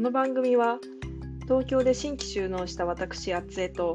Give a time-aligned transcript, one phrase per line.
[0.00, 0.78] この番組は
[1.42, 3.94] 東京で新規就農した私あつえと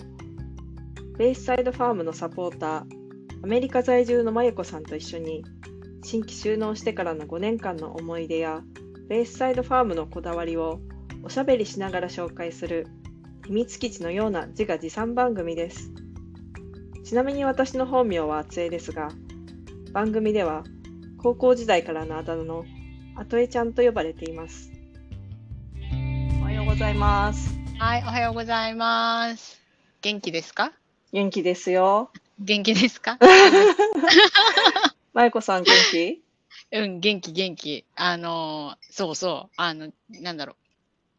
[1.17, 2.83] ベイスサイドファームのサポーター
[3.43, 5.43] アメリカ在住のまゆこさんと一緒に
[6.03, 8.61] 新規就農してからの5年間の思い出や
[9.09, 10.79] ベイスサイドファームのこだわりを
[11.23, 12.85] おしゃべりしながら紹介する
[13.47, 15.91] 秘密基地のような自画自賛番組です。
[17.03, 19.09] ちなみに私の本名はあつえですが
[19.91, 20.65] 番組では
[21.17, 22.63] 高校時代からのあだ名の
[23.15, 24.74] あとえちゃんと呼ばれています。
[26.75, 27.57] ございます。
[27.79, 29.61] はい、おはようございます。
[30.01, 30.73] 元気ですか？
[31.13, 32.11] 元気ですよ。
[32.37, 33.17] 元気ですか？
[35.13, 36.21] まゆこさん元気？
[36.73, 37.85] うん、元気元気。
[37.95, 40.55] あのー、そうそう、あの、なんだろう。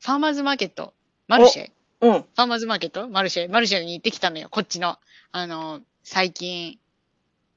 [0.04, 0.92] ファーマーズマーケット、
[1.26, 1.70] マルシェ、
[2.02, 2.12] うん。
[2.12, 3.08] ファーマーズマーケット？
[3.08, 4.98] マルシェ、マルシェに行ってきたのよ、こっちの。
[5.32, 6.78] あのー、最近、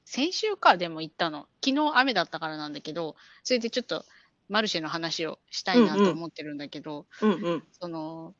[0.06, 1.48] 先週かでも行ったの。
[1.62, 4.06] 昨日雨だったからなんだけど、それでちょっと
[4.50, 7.64] マルシェの話をしたいなと思ってるんだけど、うんうん。
[7.80, 8.34] その、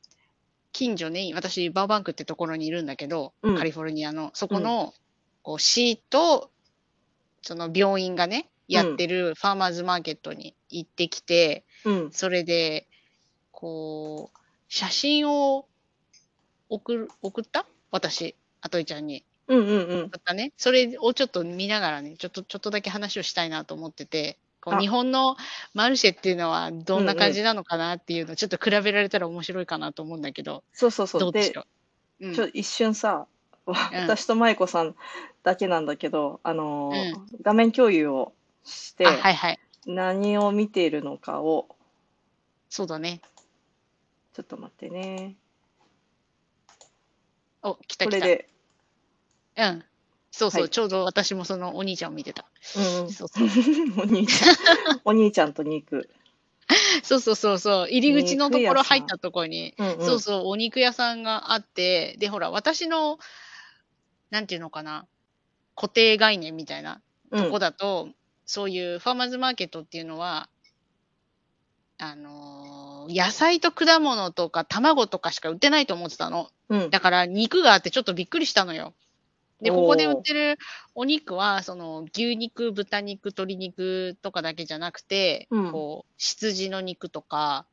[0.73, 3.57] 近所に、私、バーバンクってところにいるんだけど、うん。
[3.57, 4.93] カリフォルニアの、そこの、
[5.41, 6.51] こう、市と、
[7.41, 12.11] その病院がね、やってるファーマーズマーケットに行ってきて、うん。
[12.11, 12.87] それで、
[13.51, 14.37] こう、
[14.69, 15.65] 写真を
[16.69, 17.65] 送る、送った？
[17.89, 19.25] 私、あといちゃんに。
[19.47, 20.05] うんうんうん。
[20.05, 20.53] 送ったね。
[20.55, 25.35] それをちょっと見ながらね、ちょっと、ちょっとだけ話をしたいなと思ってて、こうあ日本の
[25.73, 31.65] マルシェっていうのはどんな感じなのかなっていうのをちょっと比べられたら面白いかなと思うんだけど、そうそうそうでどうでしょ
[32.21, 32.27] う？
[32.27, 33.25] うんちょ一瞬さ
[33.65, 34.95] 私とまゆこさん
[35.43, 39.59] だけなんだけどあのー画面共有をしてあ、はいはい。
[39.87, 41.75] 何を見ているのかを
[42.69, 43.21] そうだね。
[44.33, 45.35] ちょっと待ってね
[47.63, 48.19] お、来た来た。
[48.19, 48.49] これで
[49.57, 49.83] うん。
[50.31, 52.45] そうそう、はいちょうど私もそのお兄ちゃんを見てた。
[52.75, 53.11] うんうん。
[53.11, 53.47] そうそう。
[53.97, 55.01] お兄ちゃん。
[55.05, 56.09] お兄ちゃんと肉。
[57.03, 60.05] そうそうそうそう、入り口のところ入ったところに、うんうん。
[60.05, 63.19] そうそう、お肉屋さんがあって、で、ほら、私の、
[64.29, 65.07] なんていうのかな、
[65.75, 67.01] 固定概念みたいな
[67.31, 67.43] うん。
[67.45, 68.09] とこだと、
[68.45, 70.49] そういうファーマーズマーケットっていうのは、
[71.97, 76.49] あのー野菜と果物とか卵とかしか売ってないと思ってたの。
[76.69, 76.89] うん。
[76.91, 78.93] だから肉があってちょっとびっくりしたのよ。
[79.61, 80.57] で、ここで売ってる
[80.95, 85.71] お肉は、その牛肉、豚肉、鶏肉とかだけじゃなくて、うん。
[85.71, 87.67] こう、羊の肉とか、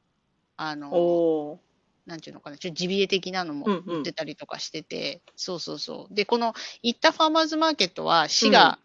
[0.56, 1.60] あの、
[2.06, 3.96] なんていうのかな、ちょっとジビエ的なのもうんうん。
[3.98, 6.14] 売ってたりとかしてて、そうそうそう。
[6.14, 8.78] で、この行ったファーマーズマーケットは、市が、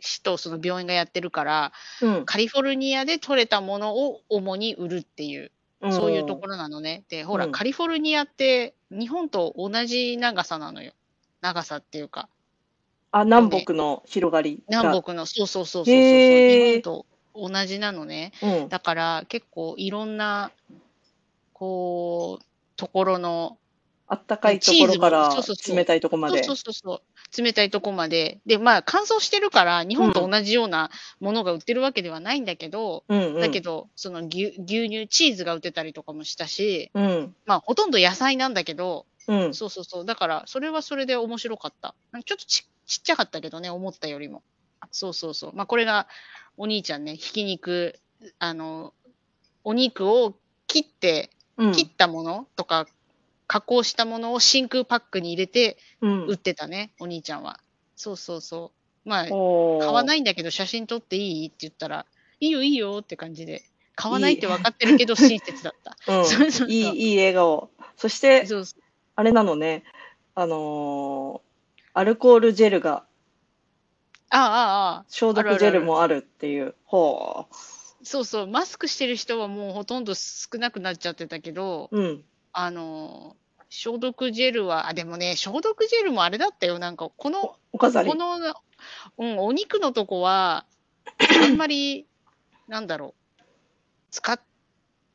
[0.00, 2.24] 市とその病院がやってるから、うん。
[2.24, 5.52] カリフォルニアで採れたものを主に売るっていう、
[5.90, 7.04] そういうところなのね。
[7.08, 7.52] で、ほら、うん。
[7.52, 10.92] カリフォルニアって日本と同じ長さなのよ。
[11.40, 12.28] 長さっていうか、
[13.10, 14.82] あ南北の広がりが。
[14.82, 18.32] 南北の、そうそうそうそうそう、へー日本と同じなのね。
[18.42, 18.68] うん。
[18.68, 20.50] だから結構いろんな、
[21.52, 22.44] こう、
[22.76, 23.58] ところの、
[24.10, 25.76] あったかいところからチーズもそうそうそう。
[25.76, 26.42] 冷たいところまで。
[26.42, 27.00] そうそうそう
[27.34, 28.40] そう、冷たいとこまで。
[28.46, 33.40] で、まあ乾燥してるから、日本と同じようなものが売ってるわけではないんだけど、うんうん。
[33.40, 37.34] だけど、その牛牛乳、チーズが売ってたりとかもしたし、うん。
[37.44, 40.04] まあほとんど野菜なんだけど、うんそうそうそう。
[40.04, 41.94] だから、それはそれで面白かった。
[42.12, 44.42] なんかちょっとちちっちゃかったけどね、思ったよりも。
[44.90, 45.52] そうそうそう。
[45.54, 46.08] まあ、これが、
[46.56, 48.00] お兄ちゃんね、ひき肉、
[48.38, 48.94] あの、
[49.62, 50.34] お肉を
[50.66, 52.86] 切って、うん切ったものとか、
[53.48, 57.60] 加工したものを真空パックに入れてうん売ってたね、お兄ちゃんは。
[57.96, 58.72] そうそうそ
[59.04, 59.08] う。
[59.08, 59.32] まあ、買
[59.92, 62.06] わないんだけど写真撮っていいって言ったら、
[62.40, 63.64] いいよいいよって感じで。
[63.96, 65.96] 買わないって分かってるけど親切だった。
[66.12, 68.82] うんそうそうそういいいい笑顔そしてそうそう
[69.18, 69.82] あれなのね。
[70.36, 71.48] あのー
[71.94, 73.04] アルコールジェルが
[74.30, 75.04] ああ、ああ。
[75.08, 76.76] 消毒ジェルもあるっていう。
[76.84, 77.48] ほ
[78.04, 82.24] そうそう、マスクしてる人はもうほとんど少なくなっちゃってたけど、ううん。
[82.52, 83.34] あの、
[83.68, 86.78] 消毒ジェルは、あ、でもね、消毒ジェルもあれだったよ。
[86.78, 88.08] なんか、この、お飾り。
[88.08, 90.66] この、うん、お肉のとこは、
[91.42, 92.06] あんまり、
[92.68, 93.42] なんだろう、
[94.12, 94.40] 使っ、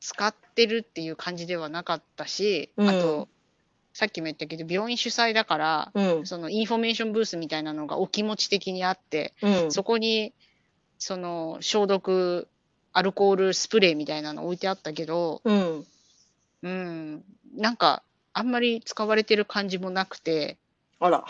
[0.01, 2.89] 使ってるっていう感じではなかったし、うん。
[2.89, 3.29] あと、
[3.93, 6.25] さっきも言ったけど、病院主催だから、うん。
[6.25, 9.71] そのインフォメーションブースみたいなのがお気持ち的にあって、うん。
[9.71, 10.33] そこに、
[10.97, 12.47] その消毒、
[12.91, 15.85] アルコールスプレーみたいなの置いてあったけど、うん。
[16.63, 17.23] うん、
[17.55, 18.03] なんか、
[18.33, 20.57] あんまり使われてる感じもなくて、
[20.99, 21.25] あら。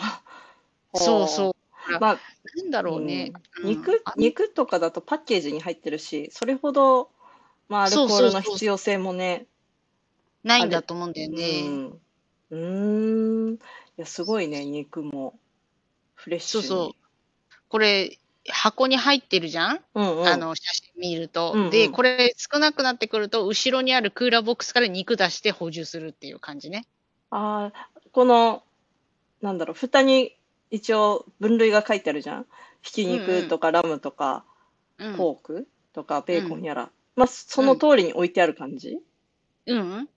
[0.94, 1.50] そうそう。
[1.92, 2.18] う、まあ
[2.56, 3.32] なんだろうね。
[3.62, 3.68] うん。
[3.70, 7.10] 肉あ肉とかだとパッケージに入ってるしそれほど
[7.68, 9.46] まあアルコールの必要性もね
[10.42, 11.68] ないんだと思うんだようね。
[11.68, 11.98] ん
[12.50, 13.58] うーんい
[13.96, 15.38] やすごいね肉も
[16.14, 16.94] フレッシュにそうそう。
[17.68, 18.18] これ、
[18.48, 20.28] 箱に入ってるじゃん、うんうん。
[20.28, 21.52] あの、写真見ると。
[21.54, 26.86] うんうんで、これ少なくなってくると、後ろにあるクーラーボックスから肉出して補充するっていう感じね。
[27.30, 28.62] ああ、この、
[29.40, 30.36] なんだろう、蓋に
[30.70, 32.46] 一応分類が書いてあるじゃん？
[32.82, 34.44] ひき肉とかラムとか、
[34.98, 35.16] うん。
[35.16, 36.90] ポークとかベーコンやら。
[37.16, 39.00] まあ、その通りに置いてある感じ、
[39.66, 40.08] うん。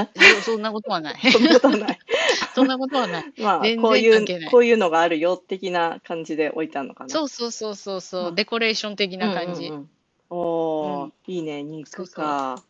[0.00, 0.08] え
[0.40, 1.32] そそんなことはない。
[1.32, 1.98] そんなことはない。
[2.54, 3.32] そんなことはない。
[3.38, 7.10] まあ、こういう、こういうのがあるよ、的な感じで置いてあるのかな。
[7.10, 9.66] そうそうそうそうそう、うんデコレーション的な感じ。
[9.66, 9.90] うんうんうん
[10.28, 12.60] おー、うんいいね、肉か。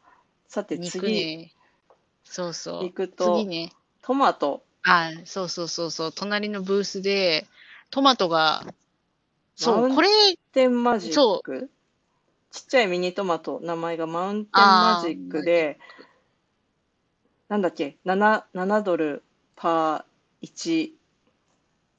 [0.46, 1.52] さて肉次、ね。
[2.23, 2.82] そうそう。
[2.82, 3.72] 肉と次ね。
[4.02, 4.62] トマト。
[4.82, 6.12] あ、そうそうそうそう。
[6.12, 7.46] 隣のブースで、
[7.90, 8.67] トマトが、
[9.55, 11.70] そう、これ、マジそック？
[12.50, 15.79] ちっちゃいミニトマト、名前がマウンテンマジックで、
[17.48, 19.22] なんだっけ、7、7ドル
[19.54, 20.90] パー1、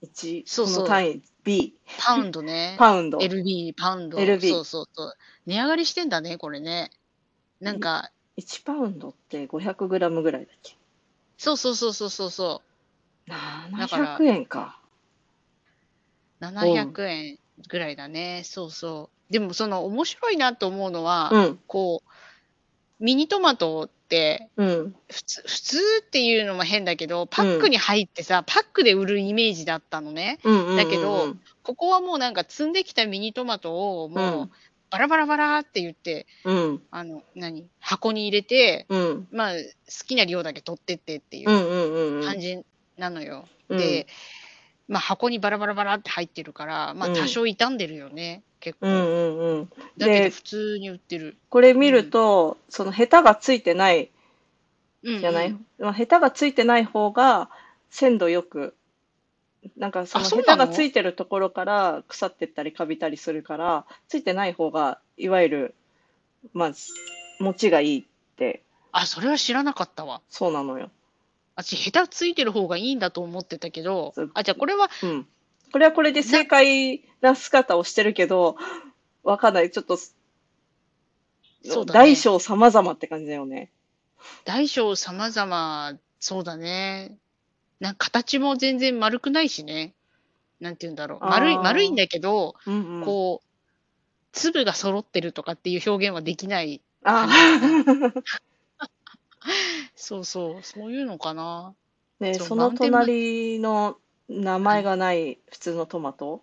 [0.04, 1.74] 1、そうそうこの単位、B、
[2.06, 2.76] パウンドね。
[2.80, 3.18] パウンド。
[3.20, 4.18] LB、パウンド。
[4.18, 5.14] LB そうそうそう。
[5.46, 6.92] 値上がりしてんだね、これね。
[7.62, 10.76] なんか、1パウンドって500グラムぐらいだっけ？
[11.38, 12.62] そうそうそうそうそうそ
[13.28, 13.30] う。
[13.30, 14.80] だから700円か。
[16.42, 18.42] 700円ぐらいだね。
[18.44, 19.34] そうそう。
[19.34, 23.90] でも、その、面白いなと思うのは、うん、こう、ミニトマト
[24.56, 30.40] うん、普通、普通っていうのも変だけど、パックに入ってさ、パックで売るイメージだったのね。
[30.44, 30.78] うん、うんうん。
[30.78, 34.50] だけどここはもうなんか積んできたミニトマトをもう
[34.90, 39.58] バラバラバラって言って、うん、あの、何箱に入れて、うん、まあ、好
[40.08, 42.26] きな量だけ取ってってっていううん、うん、うん。
[42.26, 42.60] 感じ
[42.98, 43.48] なのよ。
[43.70, 44.08] うんで、
[44.88, 48.88] まあ箱にバラバラバラって入ってるから、まあうん多少傷んでるよね、結構。
[48.88, 49.70] うん、うん、うん。
[49.98, 51.38] だけどで普通に売ってる。
[51.50, 54.10] これ見ると、そのヘタがついてない
[55.04, 57.50] うん、じゃない、うんまあ、ヘタがついてない方が
[57.90, 58.76] 鮮度よく、
[59.78, 65.76] なんかそのヘタがついてるところから腐ってったりカビたりするから、ついてない方が、いわゆる、
[66.54, 66.72] まあ、
[67.40, 68.04] 持ちがいいっ
[68.36, 68.62] て、
[68.92, 70.22] あ、それは知らなかったわ。
[70.30, 70.90] そうなのよ。
[71.58, 75.28] 私、下手ついてる方がいいんだと思ってたけどあ、じゃあこれは、うん。
[75.74, 78.56] これはこれで正解な姿をしてるけど、
[79.24, 79.72] わかんない。
[79.72, 83.72] ちょっと、そうだね大小様々って感じだよね。
[84.46, 87.18] 大小様々、そうだね。
[87.80, 89.94] なんか形も全然丸くないしね。
[90.60, 91.26] なんて言うんだろう。
[91.26, 93.04] 丸い、丸いんだけど、うんうん。
[93.04, 93.48] こう、
[94.32, 96.82] 粒が揃ってるとかっていう表現はできない。
[97.04, 97.28] あ
[99.96, 101.74] そうそう、そういうのかな。
[102.20, 103.98] ね、そうその隣の
[104.30, 106.42] 名前がない普通のトマト？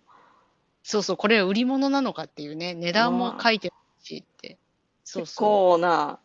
[0.82, 4.58] そうそう、これは売り物なのかっていうね、値段も書いてるしって。
[5.04, 6.18] そう結そ構な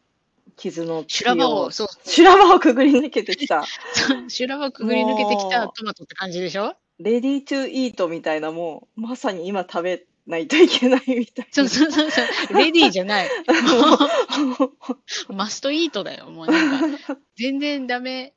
[0.55, 1.05] 傷のう。
[1.07, 3.63] 修羅場強を、そう修羅場をくぐり抜けてきた。
[3.93, 6.75] そう、修羅場をくぐり抜けてきたトマトって感じでしょ？
[6.99, 11.69] レディートゥイートみたいなもう、まさに今食べないといけないみたいそうな。
[11.69, 12.53] そうそうそう。
[12.53, 13.29] レディーじゃない。
[15.29, 16.29] マストイートだよ。
[16.29, 18.33] もうなんか、全然ダメ、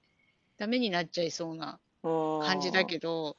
[0.58, 3.36] ダメになっちゃいそうな感じだけど、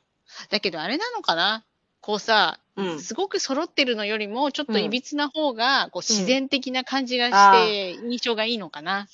[0.50, 1.65] だけどあれなのかな？
[2.01, 9.07] こうさ、うんすごく揃ってるのよりも、ちょっといびつな方が、こううん自然的な感じがあして、印象がいいのかな？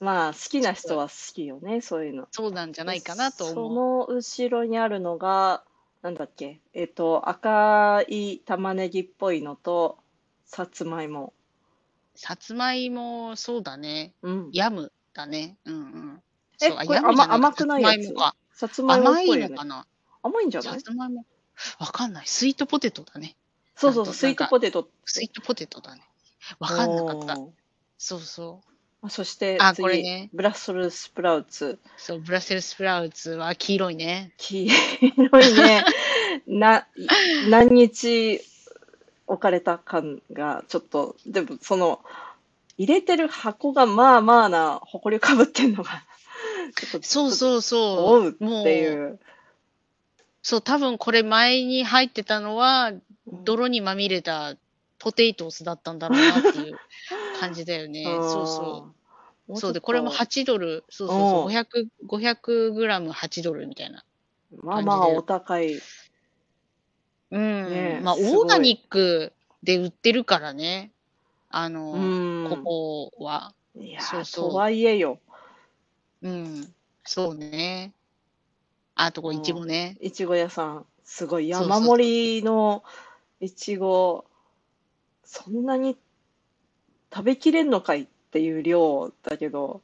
[0.00, 2.28] まあ、好きな人は好きよね、そういうの。
[2.30, 4.08] そうなんじゃないかなとそ思う。
[4.12, 5.64] の後ろにあるのが、
[6.06, 9.98] なんだっけ、えっと、赤い玉ねぎっぽいのと、
[10.44, 11.32] さつまいも。
[12.14, 14.14] さつまいも、そうだね。
[14.22, 14.50] うん。
[14.52, 15.56] ヤムだね。
[15.64, 16.22] うんうん。
[16.62, 18.14] えそうあこれ甘甘くないやつ？
[18.52, 19.64] さつまいも甘ぽいのか。
[19.64, 19.84] な？
[20.22, 20.74] 甘いんじゃない？
[20.74, 21.26] さつまいも？
[21.80, 22.26] わかんない。
[22.28, 23.34] スイートポテトだね。
[23.74, 24.88] そうそうスイートポテト。
[25.06, 26.02] スイートポテトだね。
[26.60, 27.36] わかんなかった。
[27.98, 28.72] そうそう。
[29.02, 31.78] あそしてあ次、これねブラッソルスプラウツ。
[31.96, 34.32] そう、ブラッセルスプラウツは黄色いね。
[34.38, 34.68] 黄
[35.00, 35.84] 色いね。
[36.46, 36.86] な、
[37.48, 38.40] 何日
[39.26, 42.00] 置かれた感が、ちょっと、でもその、
[42.78, 46.02] 入れてる箱がまあまあな、埃かぶってんのが、
[46.76, 47.32] ちょっと、そうう。
[47.32, 48.44] そうおそうう。
[48.44, 49.18] もっていう。
[50.42, 52.92] そう、多分これ前に入ってたのは、
[53.26, 54.56] 泥にまみれた
[54.98, 56.78] ポテイトースだったんだろうなっていう
[57.38, 58.04] 感じだよね。
[58.04, 58.92] そうそ
[59.48, 59.52] う。
[59.54, 64.04] うそうで、これも8ドル、そうそうそう、500、500グラム8ドルみたいな。
[64.62, 65.80] まあまあお高い。
[67.30, 68.00] うん。
[68.02, 70.92] まあ、オーガニックで売ってるからね。
[71.48, 72.46] あの、うん。
[72.64, 73.54] ここは。
[73.78, 75.18] いやーそうそうとはいえよ。
[76.22, 76.74] うん。
[77.04, 77.92] そうね。
[78.94, 79.96] あとこ、いちごね。
[80.00, 82.82] いちご屋さん、すごい山盛りの
[83.40, 84.24] いちご、
[85.24, 85.96] そんなに
[87.16, 89.80] 食べきれんのかいっていう量だけど、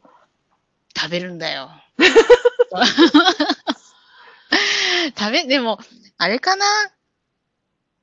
[0.95, 1.71] 食べるんだよ。
[5.19, 5.79] 食べ、でも、
[6.19, 6.67] あれかな？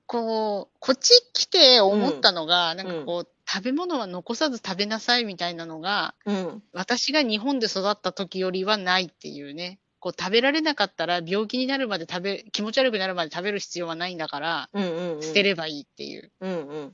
[0.07, 6.63] こう、こっち来て思ったのが、なんかこう、食べ物は残さず食べなさいみたいなのが、うん。
[6.73, 9.77] 私が日本で育った時よりはないっていうね。
[9.99, 15.21] こう食べられなかったら病気になるまで食べ、気持ち悪くなるまで食べる必要はないんだから、うんうんうん。
[15.21, 16.55] 捨てればいいっていううんう
[16.85, 16.93] ん。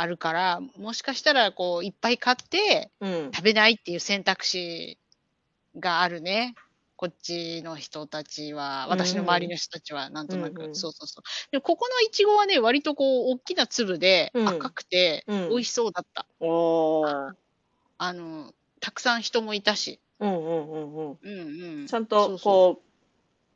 [0.00, 3.30] あるから、もしかしたらこういっぱい買ってうん。
[3.34, 4.96] 食べないっていう選択肢
[5.78, 6.54] があるね。
[6.96, 11.50] こっちの人たちは、私の周りの人たちはなんとなく、うんうんそうそうそう。
[11.50, 16.26] でもここのいちごはね、割とこう大きな粒でうん赤くてうん美味しそうだった。
[16.40, 17.34] おー。
[17.98, 20.00] あの、たくさん人もいたし。
[20.18, 21.18] うんうんうんうん。
[21.22, 21.86] うんうん。
[21.86, 22.82] ちゃんとそうそうこう、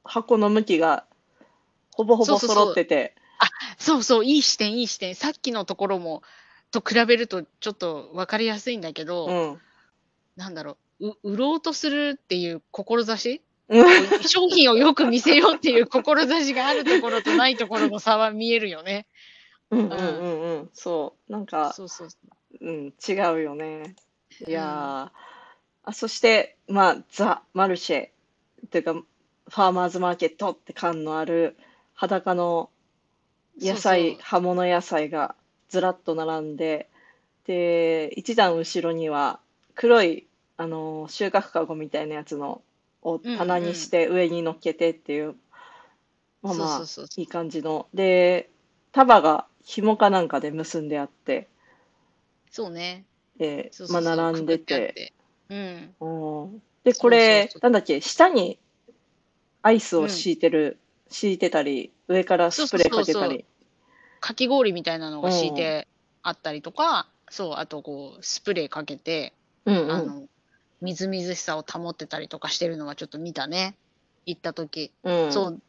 [0.04, 1.06] 箱の向きが
[1.94, 3.14] ほぼほぼ揃ってて。
[3.16, 3.24] そうそう、
[4.25, 5.14] いい視点、いい視点。
[5.14, 6.23] さっきのところも、
[6.71, 9.61] と比べるとちょっと分かりやすいんだけど、うん。
[10.37, 13.43] なんだろう、う売ろうとするっていう志？
[13.69, 19.07] うん商品をよく見せようっていう志があるところとないところの差は見えるよね。
[19.71, 20.71] うんうんうんうん。
[20.75, 21.33] そう。
[21.33, 22.16] なんか、そうそうそ
[22.61, 23.97] うん、違うよね。
[24.47, 25.19] いやー、
[25.85, 28.09] あ、そして、まあ、ザ・マルシェ
[28.71, 31.57] というか、ファーマーズマーケットって感のある
[31.95, 32.71] 裸の
[33.61, 35.34] 野菜、そうそう葉物野菜が
[35.68, 36.88] ずらっと並んで、
[37.46, 39.40] で、一段後ろには
[39.76, 40.26] 黒い、
[40.58, 42.62] あのー収穫かごみたいなやつの
[43.02, 45.37] をうん棚にして上に乗っけてっていう、
[46.42, 47.88] まあまあそうそうそういい感じの。
[47.94, 48.49] で、
[48.92, 51.49] 束が紐かなんかで結んであって、
[52.50, 53.06] そうね。
[53.38, 55.12] えーそうそうそうまあ並んでてあて、って。
[55.50, 55.96] うん。
[56.00, 56.08] う
[56.46, 58.58] んで、そうこれそうそう、なんだっけ、下に
[59.62, 60.78] アイスを敷いてる、
[61.11, 63.44] 敷いてたり、上からスプレーかけたそうそうそうり。
[64.20, 65.87] かき氷みたいなのが敷いて
[66.23, 69.34] あったりとか、そう、あとこう、スプレーかけて、
[69.66, 69.90] うんうん。
[69.90, 70.23] あの、
[70.80, 73.76] みずみずしさを保ってたりとかしてるのはちょっと見たね。
[74.26, 74.92] 行った時。
[75.02, 75.32] うん。
[75.32, 75.61] そう。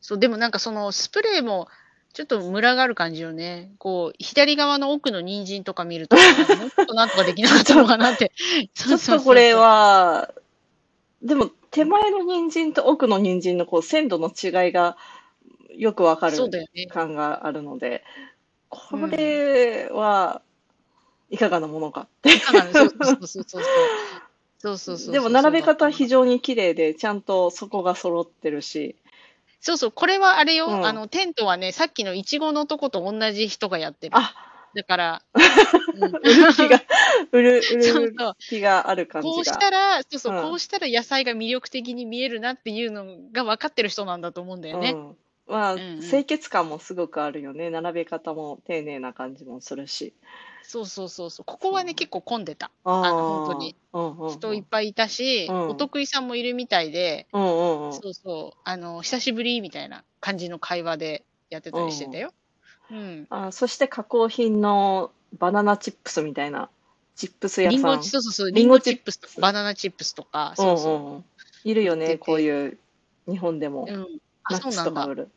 [0.00, 1.68] そう、でもなんかそのスプレーも、
[2.12, 3.72] ちょっとムラがある感じよね。
[3.78, 6.16] こう、左側の奥の人参とか見ると、
[6.56, 8.32] もっとなんとかできなかったのかなって。
[8.72, 10.32] ちょっとこれは、
[11.22, 14.96] でも手前の人参と奥の人参のこう鮮度の違いが
[15.76, 16.86] よくわかるそうだよね。
[16.86, 18.04] 感があるので、
[18.68, 20.40] これは
[21.30, 22.06] いかがなものか？
[22.24, 23.62] いかがなそうそうそうそうそう。
[24.58, 25.12] そうそうそう。
[25.12, 28.94] でも並べ方は非常に綺麗で、ちゃんと底が揃ってるし。
[29.60, 34.16] そうそう、これはあれよ、うんあの、テントはね、さっきのイチゴのとこと同じ人がやってる。
[34.16, 34.32] あ、
[34.74, 35.22] だから、
[35.94, 36.20] うんが、
[37.34, 39.34] 売る、 うる気がある感じが。
[39.34, 44.92] こうしたら、そうそう、うんこうしたら野菜が魅力的に見えるなっていうのが分かってる人なんだと思うんだよね。
[44.92, 45.16] うん。
[45.46, 47.70] まあ、うんうん清潔感もすごくあるよね。
[47.70, 50.14] 並べ方も丁寧な感じもするし。
[50.62, 51.44] そうそうそうそう。
[51.44, 52.70] ここはね、結構混んでた。
[52.84, 53.76] ああの、本当に。
[53.92, 57.92] うんうんうん、人いっぱいいたし、うんお得意さんもいるみたいで、うんうんうん。
[57.92, 62.32] そうそう、あの、久しぶりみたいな感じの会話でやってたりしてたよ。
[62.90, 63.26] うん。
[63.28, 66.70] あそして加工品のバナナチップスみたいな
[67.16, 68.02] チップス屋リンゴ、さん。
[68.02, 70.94] そうそうそう、リンゴリンゴチップスとか、バナナチップスとか、そうそう。
[70.94, 71.24] うんうんうん。
[71.64, 72.78] いるよね、売っててこういう
[73.28, 73.86] 日本でも。
[73.88, 74.06] うん。
[74.44, 74.90] あ、ナッそうなんだ。
[74.90, 75.28] ツとか売る。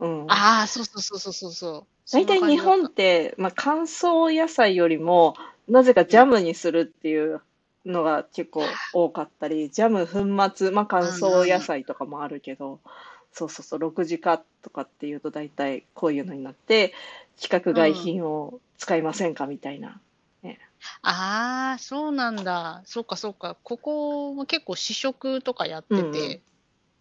[0.00, 0.26] うん。
[0.28, 1.86] ああ、そうそうそうそうそうそう。
[2.12, 5.34] 大体日本って、まあ、乾燥野菜よりも、
[5.68, 7.40] なぜかジャムにするっていう
[7.86, 12.80] のが結構多かったり、ジャム、粉末、まあ、乾燥野菜とかもあるけど、
[13.32, 16.92] そうそうそう、6時化とかっていうと大体こういうのになって、
[17.36, 20.00] 規格外品を使いませんかみたいな。
[21.02, 22.82] ああ、そうなんだ。
[22.84, 23.56] そうか、そうか。
[23.62, 26.42] ここも結構試食とかやってて、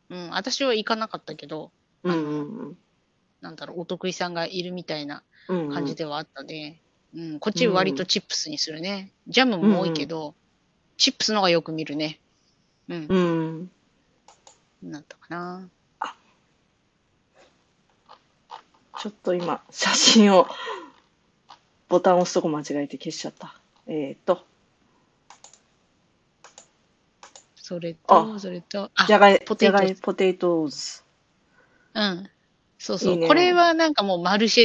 [0.10, 1.72] うん、私は行かなかったけど、
[2.04, 2.78] うんうん
[3.42, 5.68] なんだろう、お得意さんがいるみたいなうん。
[5.68, 6.80] うん感じではあったね。
[7.16, 9.12] うん、こっち割とチップスにするね。
[9.28, 10.34] ジャムも多いけど、
[10.98, 12.20] チップスのがよく見るね。
[12.90, 13.72] うん、うん。
[14.82, 15.70] なんだったかな。
[19.00, 20.48] ちょっと今、写真を、
[21.90, 23.54] ボタン押すとこ間違えて消しちゃった。
[23.88, 24.46] えっと、
[27.56, 31.04] それと、あそれと、あじゃがい、ポテトじゃがい、ポテトーズ。
[31.94, 32.30] うん。
[32.78, 34.64] そうそういいねこれはなんかもうマルシ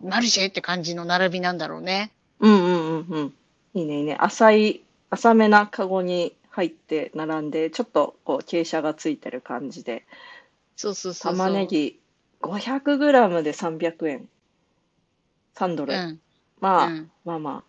[0.00, 2.12] ェ、マルシェって感じの並びなんだろうね。
[2.40, 3.34] うんうんうんうん。
[3.74, 4.16] いいねいいね。
[4.18, 10.06] 浅い、浅めなカゴに入って並んで、ちょっとこう傾斜がついてる感じで、
[10.76, 11.46] そうそうそうそう。
[11.46, 11.98] 玉ねぎ
[12.40, 14.28] 500g で300円。
[15.54, 15.92] 3ドル。
[15.92, 16.20] うん。
[16.60, 17.10] まあ、うん。
[17.24, 17.67] まあまあ。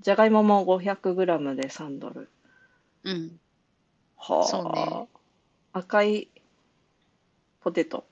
[0.00, 2.28] じゃがいもも 500g で3ドル。
[3.04, 3.38] うん。
[4.16, 4.44] はあ。
[4.44, 5.06] そうね
[5.72, 6.28] 赤い
[7.60, 8.04] ポテト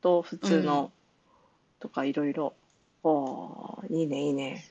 [0.00, 0.90] と普通の
[1.80, 2.54] とかいろいろ。
[3.02, 4.64] おーいいねいいね。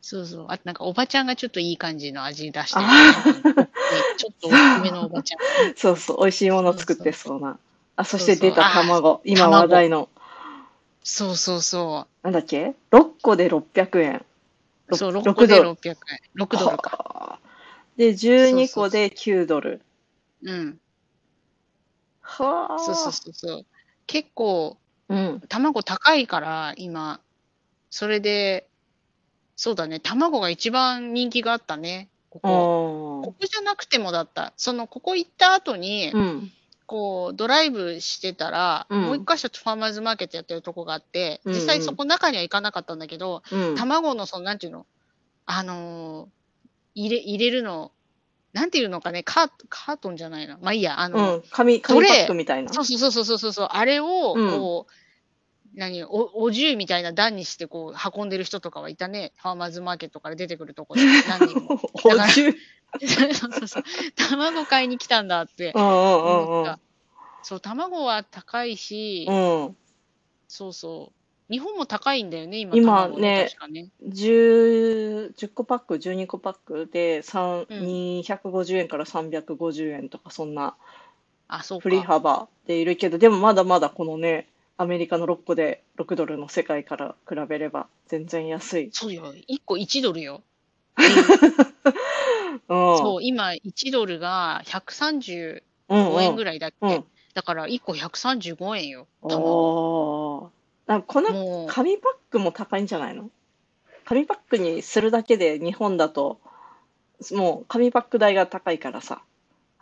[0.00, 0.46] そうそう。
[0.48, 3.68] あとなんかおばちゃんがちょっといい感じの味出してる、あ
[4.16, 5.38] ちょっと大きめのおばちゃん。
[5.76, 7.58] そうそう、美味しいもの作ってそうな。
[7.96, 9.20] あ、そして出た卵。
[9.24, 10.08] 今卵話題の。
[11.04, 14.24] そうそうそなんだっけ ?6 個で600円。
[14.94, 14.98] う。
[14.98, 15.96] そう、ろ6個で6ドル600円。
[16.36, 16.90] 6ドルか。
[16.96, 17.52] はあ
[17.96, 19.82] で、12個で9ドル。
[20.42, 20.80] うん。
[22.20, 22.78] はあ。
[22.78, 23.66] そうそうそうそう。
[24.06, 25.42] 結構、うん。
[25.48, 27.20] 卵高いから、今。
[27.90, 28.68] それで、
[29.56, 32.08] そうだね、卵が一番人気があったね。
[32.30, 33.18] ここ。
[33.20, 34.54] おここじゃなくてもだった。
[34.56, 36.52] その、ここ行った後に、うん。
[36.92, 43.76] こう、ドライブしてたら、うんもう一箇所ファーマーズマーケットやってるとこがあって、うんうん実際そこ中には行かなかったんだけど、うん。
[43.76, 44.84] 卵のその、なんていうの？
[45.46, 46.28] あのー
[46.94, 47.92] 入れ、入れるの、
[48.52, 50.58] なんていうのかね、カーカートンじゃないな。
[50.60, 51.42] まあいいや、あうの、ん。
[51.50, 52.70] 紙、紙パックみたいな。
[52.74, 54.92] そうそうそうそうそうそう、あれを、うんこう、
[55.74, 59.32] 何、お、お重みたいな段にしてこう運んでる人とかはいたね。
[59.36, 61.80] ファーマーズマーケットから出てくるとこで何人も。
[62.04, 62.10] お。
[62.10, 63.82] そうそうそう。
[64.16, 66.78] 卵買いに来たんだって思った。
[67.42, 69.64] そう、卵は高いし、うん。
[69.64, 69.76] うん。
[70.46, 71.22] そうそう。
[71.52, 72.76] 日本も高いんだよね、今。
[72.76, 73.90] 今卵ねね。
[74.06, 77.86] 10、10個パック、12個パックで3、うん
[78.20, 80.76] 250円から350円とか、そんな
[81.48, 81.82] あ、そうか。
[81.82, 84.48] 振り幅でいるけど、でもまだまだこのね、
[84.82, 88.90] アメリカの6個で6ドルの世界から比べれば全然安い。
[88.92, 89.32] そうよ。
[89.48, 90.42] 1個1ドルよ。
[92.68, 92.98] うん。
[92.98, 96.76] そう、今1ドルが135うんうん円ぐらいだっけ？
[96.80, 99.06] うんだから1個135円よ。
[99.22, 103.30] なんかこの紙パックも高いんじゃないの？
[104.04, 106.40] 紙パックにするだけで日本だと、
[107.30, 109.22] もう紙パック代が高いからさ、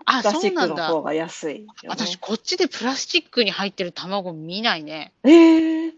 [0.04, 0.88] あ、プラスチックそうなんだ。
[0.88, 1.88] の方が安いよね。
[1.88, 5.12] 私、こっちでプラスチックに入ってる卵見ないね。
[5.24, 5.92] えー、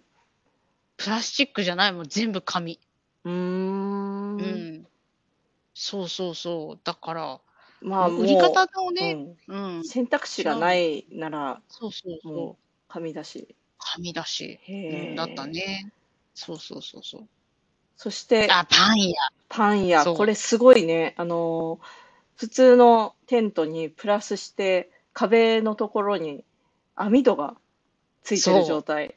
[0.97, 2.78] プラスチックじゃないもん、全部紙。
[3.25, 3.32] うー。
[3.32, 4.87] うんん。
[5.75, 6.80] そうそうそう。
[6.85, 7.40] だから、
[7.80, 9.85] まあ売り方のね、うんうん。
[9.85, 12.62] 選択肢がないなら、そうそうそう。
[12.88, 13.54] 紙だし。
[13.78, 14.61] 紙だし。
[14.68, 15.92] うん、だったね。
[16.35, 17.28] そうそうそうそう。
[17.97, 19.14] そして、あ、パン屋。
[19.49, 21.14] パン屋、これすごいね。
[21.16, 22.01] あのー
[22.43, 26.45] 普通のテントにプラスして、壁のところに
[26.97, 27.55] 網戸が
[28.25, 29.15] ついてる状態。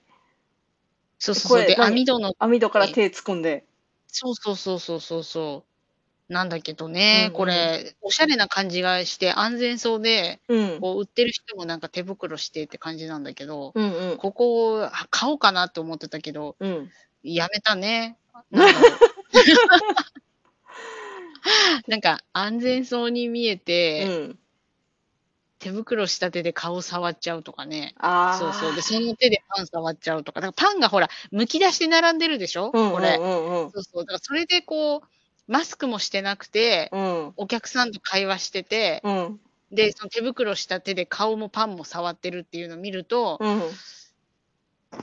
[1.18, 1.66] そうそうそう。
[1.66, 3.66] で、網戸の、網戸から手突っ込んで。
[4.06, 5.64] そうそうそうそうそうそ
[6.30, 6.32] う。
[6.34, 10.80] なんだけどね、うんうんこれ、おしゃれな感じがして安全そうで、うん。
[10.80, 14.18] こう売ってる人もなんか手袋してって感じなんだけど、うんうん。
[14.18, 16.92] ここあ買おうかなって思ってたけど、うん。
[17.24, 18.20] やめたね。
[21.88, 24.40] なんか安全そうに見えうて、ん。
[25.60, 27.94] 手袋した手で顔触っちゃうとかね。
[27.98, 28.38] ああ。
[28.38, 28.76] そうそう。
[28.76, 30.42] で、その手でパン触っちゃうとか。
[30.42, 33.16] だからパンがほら、剥き出して並んでるでしょ、うんうんこれ。
[33.18, 34.06] そうそう。
[34.06, 35.02] だからそれでこう、
[35.48, 37.34] マスクもしてなくて、うん。
[37.38, 39.40] お客さんと会話してて、うん。
[39.72, 43.62] で、その手袋した手で顔もパンも触ってるっていうのを見ると、うん。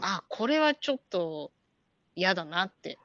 [0.00, 1.50] あ、これはちょっと
[2.14, 2.98] 嫌だなって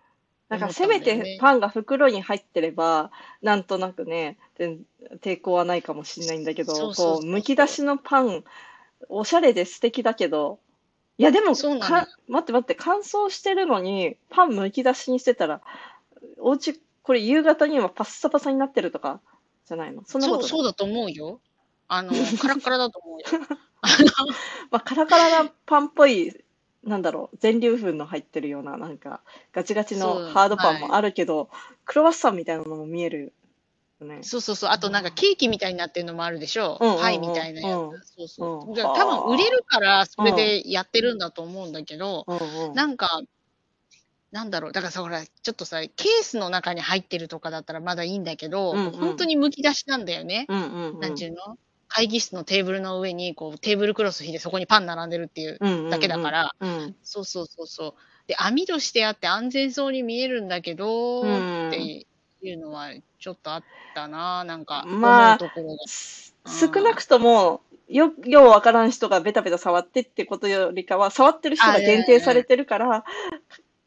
[0.49, 0.71] なんか。
[0.71, 4.79] せめてパンが袋に入ってれば、なんとなくね、全
[5.21, 8.43] 抵抗はないかもしれないんだけど、そうそうそうこう、むき出しのパン、
[9.10, 10.60] おしゃれで素敵だけど、
[11.17, 15.62] いやでもそうなのよか、待って待って、乾燥してるのに、パンむき出しにしてたら、
[16.38, 19.21] お家、これ夕方にはパッサパサになってるとか、
[19.65, 20.03] じゃないの？
[20.05, 21.41] そんなことそう、そうだと思うよ。
[21.88, 23.25] あの、カラッカラだと思うよ。
[24.71, 26.33] まあ、カラカラなパンっぽい、
[26.88, 29.21] なんだろう、全粒粉の入ってるような、なんか、
[29.52, 31.50] ガチガチのハードパンもあるけど、
[31.86, 33.34] クロワッサンみたいなのも見える
[34.00, 34.23] よね。
[34.23, 34.69] そうそうそう。
[34.71, 36.78] あとなんかケーキみたいになってるのもあるでしょ？
[36.80, 38.13] うんうんうんパイみたいなやうんつ。
[38.15, 38.71] そうそうう。
[38.71, 42.38] ん多分売れるからそれでやってるんだと思うんだけど、うん
[42.69, 42.73] うん。
[42.73, 43.21] なんか、
[44.32, 44.71] なんだろう。
[44.71, 50.45] だからさ、ほら、ちょっとさ、ケースの中に入ってるとかだったらまだいいんだけど、うんうん本当にむき出しなんだよね。
[50.47, 51.00] うんうんうん。
[51.00, 51.58] なんちゅうの？
[51.88, 57.93] 会議室のテーブルの上にこうテーブルクロス引いてそこにパン並んでるっていうだけだから、うんそうそうそうそう。
[58.28, 62.06] で、網戸してあって安全そうに見えるんだけど、うんって
[62.41, 63.63] いうのはちょっとあっ
[63.95, 65.39] たな、なんか、まあ
[66.45, 73.06] 少なくとも、よ、ようわからん人がベタベタ触ってってことよりかは、触ってる人が限定されてるから、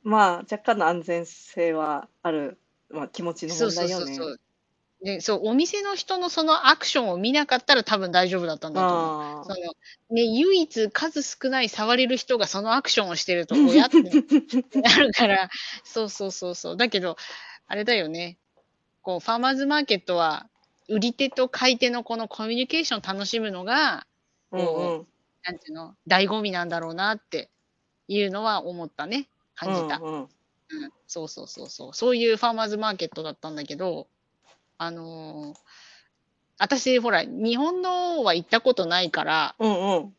[0.03, 2.59] まあ、若干の安全性はある、
[2.91, 4.15] まあ、気持ちのそうそう問題よね。
[4.15, 4.41] そうそう。
[5.03, 9.41] で、そう、お店の人のそのアクションを見なかったら多分大丈夫だったんだと思う。
[9.41, 9.57] あその
[10.11, 14.03] ね、唯一数少ない触れる人がそのアクションをしてると、おやって
[14.81, 15.49] なるから、
[15.85, 16.77] そうそうそうそう。
[16.77, 17.17] だけど、
[17.67, 18.37] あれだよね。
[19.01, 20.49] こう、ファーマーズマーケットは、
[20.89, 24.07] 売り手と買い手のこのコミュニケーションを楽しむのが、あ。
[24.53, 25.07] うんうん。
[25.45, 27.49] なんていうの、醍醐味なんだろうなって
[28.09, 29.31] いうのは思ったね。
[29.55, 29.97] 感じた。
[29.97, 30.29] うんうんうん
[31.09, 31.95] そうそうそうそう。
[31.95, 34.07] そういうファーマーズマーケットだったんだけど、
[34.83, 35.59] あのー
[36.63, 40.15] 私、ほら、日本のは行ったことないから、うんうん。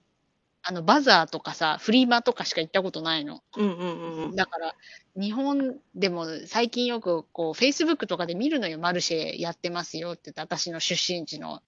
[0.63, 3.43] あの、バザーとかさ、フリマとかしか行ったことないの。
[3.57, 4.35] うんうんうんうん。
[4.35, 4.75] だから、
[5.15, 11.61] 日本でも最近よく、こう、Facebook とかで見るのよ、マルシェやってますよって言って、私の出身地の。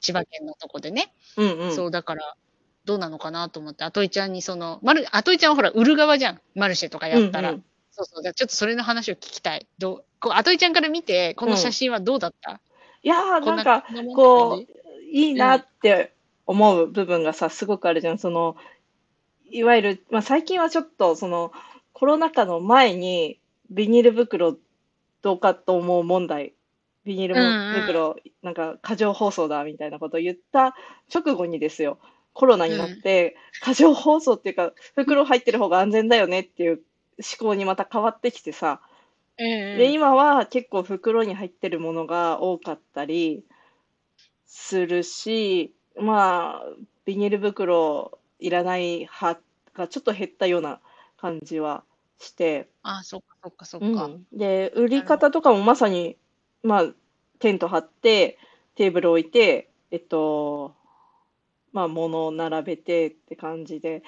[0.00, 1.12] 千葉県のとこでね。
[1.36, 1.74] うんうん。
[1.76, 2.34] そう、だから、
[2.86, 6.40] どうなのかなと思って、アトイちゃんにその、まる、アトイちゃんはほら、売る側じゃん。
[6.54, 7.50] マルシェとかやったら。
[7.50, 7.64] うんうん
[7.98, 8.22] そうそう。
[8.22, 9.66] だからちょっとそれの話を聞きたい。
[9.78, 12.60] どう、こう、アトイちゃんから見て、この写真はどうだった、
[13.02, 16.14] いやー、こなんか、こんなもんこって感う、いいなって
[16.46, 18.18] 思う部分がさ、すごくあるじゃん。
[18.18, 18.56] その、
[19.50, 21.52] いわゆる、まあ、最近はちょっと、その、
[21.92, 24.56] コロナ禍の前に、ビニール袋
[25.22, 26.54] どうかと思う問題、
[27.04, 27.82] ビニールもうんうん。
[27.82, 30.76] 袋、なんか過剰包装だみたいなことを言った
[31.12, 31.98] 直後にですよ、
[32.32, 36.80] コロナになって、過剰包装っていうか、袋入ってる方が安全だよねっていう
[37.18, 38.80] 思考にまた変わってきてさ、
[39.38, 39.78] じうんうん。
[39.78, 43.44] で、今は結構袋に入ってるものが多かったり
[44.46, 46.62] するし、まあ、
[47.04, 49.40] ビニール袋いらない派
[49.74, 50.80] がちょっと減ったような
[51.16, 51.84] 感じは
[52.18, 54.04] して、あ、そっかそっかそっか。
[54.04, 56.16] うん、で、売り方とかもまさに、
[56.62, 56.86] まあ、
[57.38, 58.38] テント張って、
[58.74, 60.74] テーブル置いて、えっと、
[61.72, 64.02] まあ、物を並べてって感じで、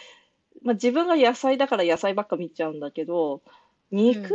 [0.62, 3.42] まあ、自分が野菜だから野菜ばっか見ちゃうんだけど、
[3.90, 4.34] 肉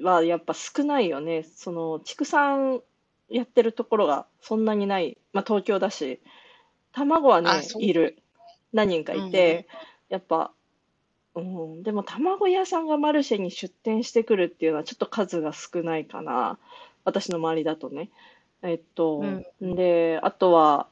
[0.00, 1.44] はやっぱ少ないよね。
[1.56, 2.80] その、畜産
[3.28, 5.16] やってるところがそんなにない。
[5.32, 6.20] まあ、東京だし、
[6.92, 8.18] 卵はねあ、そういる。
[8.72, 9.66] 何人かいて、
[10.08, 10.52] やっぱ、
[11.34, 16.58] うん、でも卵屋さんがマルシェに出店してくるっていうのはちょっと数が少ないかな。
[17.04, 18.10] 私の周りだとね。
[18.62, 19.24] えっと、
[19.60, 20.86] で、あとは、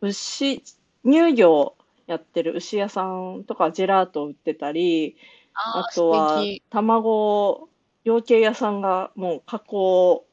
[0.00, 0.60] 牛、
[1.04, 1.74] 乳業
[2.08, 5.16] やってる牛屋さんとかジェラート売ってたり、
[5.54, 7.68] ああとは卵、
[8.04, 10.26] 養鶏屋さんがもう加工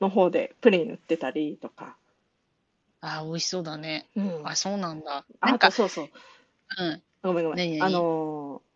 [0.00, 1.96] の方でプリン売ってたりとか。
[3.00, 4.08] あ、美味しそうだね。
[4.16, 5.24] うんあ、そうなんだ。
[5.40, 6.08] なんか、そうそう。
[6.78, 7.02] うん。
[7.22, 7.82] ごめんごめん。
[7.82, 8.70] あのー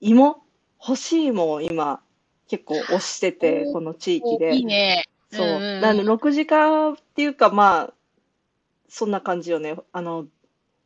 [0.00, 0.42] 芋？
[0.78, 2.00] 干し芋を今
[2.48, 4.56] 結構推してて、この地域おで。
[4.56, 5.04] いいね。
[5.30, 5.46] そう。
[5.46, 7.94] んんんなんで、6時間っていうか、まあ、
[8.88, 9.76] そんな感じよね。
[9.92, 10.26] あの、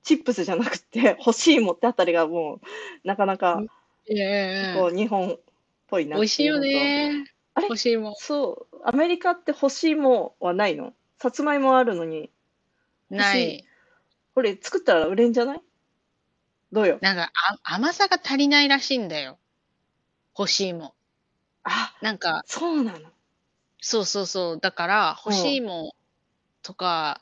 [0.02, 2.60] チップスじゃなくて、干し芋ってあたりがもう、
[3.04, 3.62] なかなか、
[4.74, 5.38] こう、日本っ
[5.88, 6.58] ぽいな美味しいよ。
[6.58, 7.24] ね。
[7.54, 7.66] あれ？
[7.66, 8.14] 欲しいもん。
[8.16, 8.76] そう。
[8.84, 10.94] アメリカって干し芋はないの？
[11.18, 12.30] さつまいもあるのに、
[13.10, 13.64] ない。
[14.34, 15.60] これ作ったら売れんじゃない？
[16.72, 16.98] どうよ？
[17.02, 19.38] なんかあ甘さが足りないらしいんだよ。
[20.38, 20.94] 欲しいも
[21.64, 22.04] あ、ん。
[22.04, 23.10] なんか、そうなの。
[23.80, 24.60] そうそうそう。
[24.60, 25.90] だから、欲しいもん
[26.62, 27.20] とか、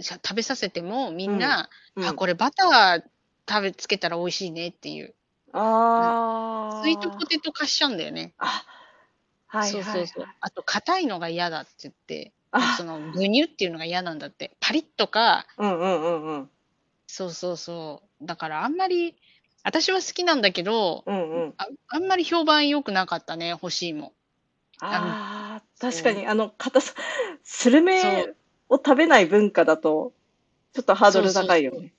[0.00, 3.02] 食べさせてもみんな、うん、あ、これバター
[3.48, 5.14] 食べつけたら美味しいねっていう。
[5.52, 8.34] あスイートポテテト化しちゃうんだよね。
[8.38, 8.64] あ、
[9.46, 10.06] はいそうはい、はい。
[10.08, 10.34] そうそう。
[10.40, 14.56] あと、硬いのが嫌だって言って、あその、ぐにゅっていうのが嫌なんだって。
[14.60, 16.50] パリッとか、うんうんうんうん。
[17.06, 18.26] そうそうそう。
[18.26, 19.16] だからあんまり、
[19.62, 21.54] 私は好きなんだけど、うんうん。
[21.56, 24.12] ああんまり評判良くなかったね、欲しいも。
[24.80, 26.94] ああ、そう確かに、あの、硬さ、
[27.44, 28.34] スルメ
[28.74, 30.12] を食べない文化だと、
[30.72, 31.92] ちょっとハードル高いよね。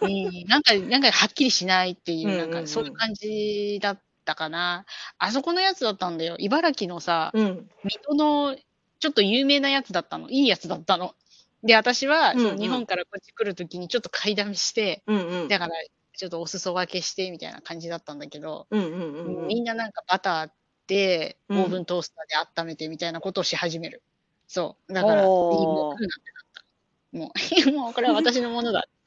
[0.00, 4.86] うん、なんか、なんかはっきりしないっていう、なんうんうんうんかそういう感じだったかな。
[5.18, 6.36] あそこのやつだったんだよ。
[6.38, 7.70] 茨城のさ、うん。
[7.84, 8.56] 水戸の
[9.00, 10.30] ちょっと有名なやつだったの。
[10.30, 11.14] いいやつだったの。
[11.62, 15.48] で、私は、うんうんその日本からこっち来るときにちょっと買いだめして、うんうん。
[15.48, 15.74] だから、
[16.16, 19.46] ちょっとお裾分けしてみたいな感じだったんだけど、うんうんうんうん。
[19.48, 20.50] みんななんかバター
[20.86, 24.02] で、オうんーブントースターで温めてみたいなことをし始める。
[24.48, 24.92] そう。
[24.92, 26.10] だから、もう食うなってなっ
[26.54, 27.18] た。
[27.18, 27.32] も
[27.68, 28.88] う、 もうこれは私のものだ。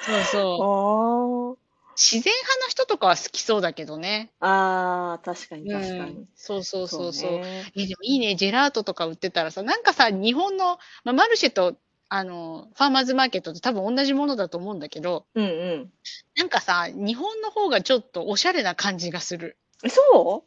[0.00, 0.62] そうそう。
[0.62, 1.56] あ
[1.96, 4.30] 自然派の人とかは好きそうだけどね。
[4.40, 6.28] あ、ああ、確かに確かにうん。
[6.34, 7.32] そうそうそうそう。
[7.32, 11.76] ねえ、でもいいね、ジェラートとか売ってたらさ、なんかさ、日本の、まあ、マルシェと、
[12.08, 15.92] あの、ファーマーズマーケットって多分同じものだと思うんだけど、うんうん。
[16.36, 19.58] なんかさ、日本の方がちょっとおしゃれな感じがする。
[19.84, 20.44] えそ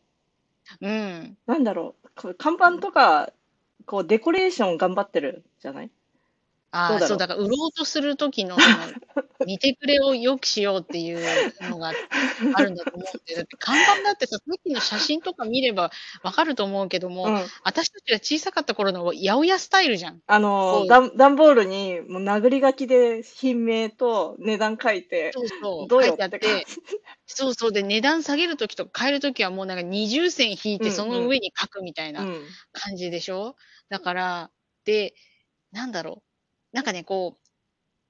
[0.81, 0.85] う？
[0.87, 1.37] うん。
[1.45, 2.02] なんだろう
[2.37, 3.31] 看板とか、
[3.85, 5.91] こう、デコレーション頑張ってるじゃない？
[6.71, 8.55] ああ、そう、だから売ろうとする時の、
[9.43, 11.19] その、見てくれを良くしようっていう
[11.69, 11.93] のが
[12.55, 15.91] あるんだと思うんで、 だって看板だってさ、さっきの写真とか見れば
[16.23, 17.45] わかると思うけども、うん。
[17.63, 20.21] 私たちが小さかった頃の八百屋スタイルじゃん。
[20.27, 25.87] あその、う段段ボールに、もう殴り書きで品名と値段書いて、そうそう。
[25.87, 26.65] どうよ書いてあってって。
[27.25, 27.71] そうそう。
[27.71, 32.45] で、値段下げるときとか変えるときはもうなんか20銭引いてうんうんその上に書くみたいなうん。
[32.71, 33.55] 感じでしょ、
[33.89, 34.51] だから、
[34.85, 35.13] で、
[35.71, 36.75] なんだろう。
[36.75, 37.42] なんかね、こう、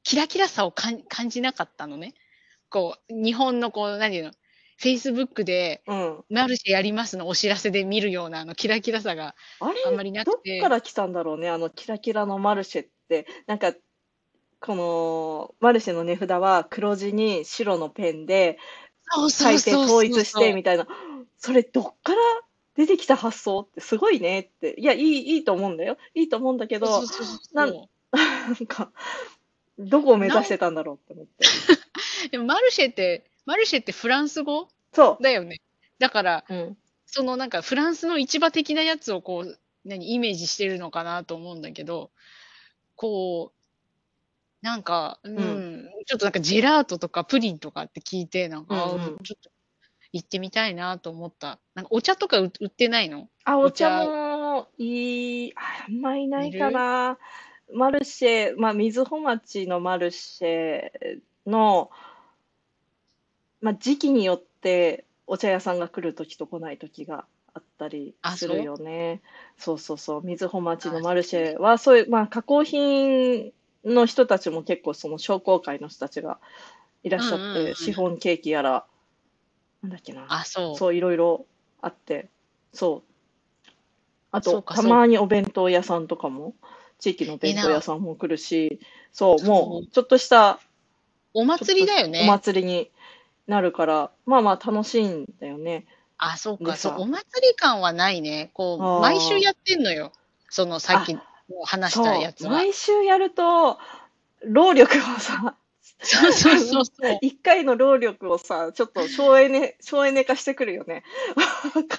[0.04, 2.14] キラキラさを感じなかったのね。
[2.70, 4.32] こう、日本のこう、何いうの、
[4.80, 6.24] Facebook でうん。
[6.30, 10.58] マルシェやりますのお知らせで見るようなあのキラキラさがあんまりなどくて。
[10.58, 13.28] っから来たんだろうね、あのキラキラのマルシェって。
[13.48, 13.74] なんか、
[14.60, 18.58] このマルシェの値札は黒字に白のペンで
[19.12, 20.88] そう書いてそうそう統一しそうてみたいな。
[21.38, 22.22] それどっから
[22.76, 24.76] 出てきた発想ってすごいねって。
[24.78, 25.98] いや、いい、いいと思うんだよ。
[26.16, 28.92] いいと思うんだけど、そうそうそうそうなん なんか、
[29.80, 31.46] どこを目指してたんだろうって思って。
[32.32, 35.62] でもマルシェって、マルシェってフランス語そだよね。
[36.00, 36.54] だから、う。
[36.54, 36.78] うん。
[37.06, 42.12] そのなんかフランスの市場的なやつをこう、何、イメージしてるのかなと思うんだけど、
[42.96, 49.52] こう、なんか、うん、んちょっとなんかジェラートとかプリンとかって聞いて、なんか、あうんうんちょっと
[50.14, 51.60] 行ってみたいなと思った。
[51.74, 53.30] なんかお茶とか売売ってないの？
[53.44, 57.18] あ、お茶お茶もいい、ああんまいないかな。
[57.74, 60.92] マルシェ、まあ、瑞穂町のマルシェ
[61.46, 61.90] の、
[63.62, 69.22] まあ、時期によってお茶屋さんが来るときと来ないときがあったりあするよね。
[69.58, 70.22] そうそうそう。
[70.24, 73.52] 瑞穂町のマルシェは、そういう、まあ、加工品
[73.86, 76.40] の人たちも結構その商工会の人たちが
[77.04, 78.86] いらっしゃって、うんうんうんシフォンケーキやら、
[79.82, 80.26] なんだっけな。
[80.30, 80.78] あ、そう。
[80.78, 81.46] そう、いろいろ
[81.82, 82.30] あって、
[82.72, 83.14] そう。
[84.32, 86.56] あと、たまにお弁当屋さんとかも、
[87.04, 88.80] 地域の弁当屋さんも来るし、
[89.12, 90.62] そう、もう、ちょっとした
[91.34, 92.26] お祭りだよおね。
[92.26, 92.90] 祭りに
[93.46, 95.86] なるから、まあまあ楽しいんだよね。
[96.18, 98.52] あ、そうか、そう、お祭り感はないね。
[98.54, 100.14] こう、毎週やってんのよ。
[100.50, 101.18] その、さっき
[101.66, 102.52] 話したやつは。
[102.52, 103.80] 毎週やると、
[104.46, 105.58] 労力をさ、
[106.00, 107.18] そうそうそうそう。
[107.22, 111.04] 一回の労力をさ、ちょっと省エネ、省エネ化してくるよね。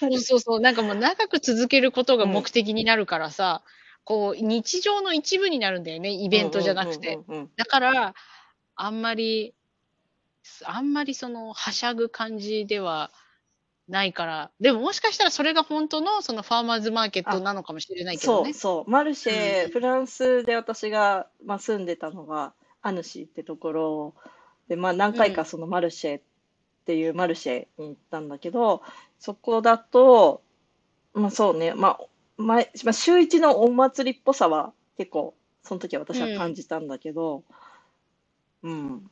[0.00, 0.20] そうる。
[0.20, 0.60] そうそう。
[0.60, 3.62] なんかもう長く続けることが目的になるからさ、
[4.04, 6.10] こう、日常の一部になるんだよね。
[6.10, 7.14] イベントじゃなくて。
[7.14, 8.14] うんうんうんうんだから、
[8.76, 9.54] あんまり、
[10.64, 13.10] あんまりその、はしゃぐ感じでは
[13.88, 14.50] ないから。
[14.60, 18.52] でももしかしたらそれが本当のそのファーマーズマーケットなのかもしれないけどね。
[18.52, 18.90] そうそう。
[18.90, 24.14] マルシェ、うんフランスで私が、まあ、住んでたのが、アヌシーってところ
[24.68, 26.22] で、まあ、何回かそのマルシェっ
[26.84, 28.82] ていうマルシェに行ったんだけど、
[29.18, 30.42] そこだと、
[31.14, 32.00] まあそうね、まあ、
[32.37, 37.44] 前まあ、週一のお祭りっぽさは結構、その時は私は感じたんだけど、
[38.62, 39.11] うん、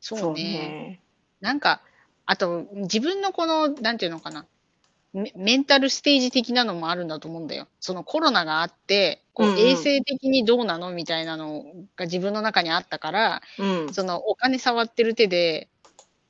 [0.00, 1.00] そうね。
[1.40, 1.80] なんか、
[2.26, 4.46] あと、自分のこの、なんていうのかな、
[5.14, 7.68] メメンタルステージ的なのもあるんだと思うんだよ。
[7.80, 9.58] そのコロナがあって、こうんううん。
[9.60, 11.64] 衛生的にどうなのみたいなの
[11.96, 15.68] が自分の中にあったから、うん、そのお金触ってる手で、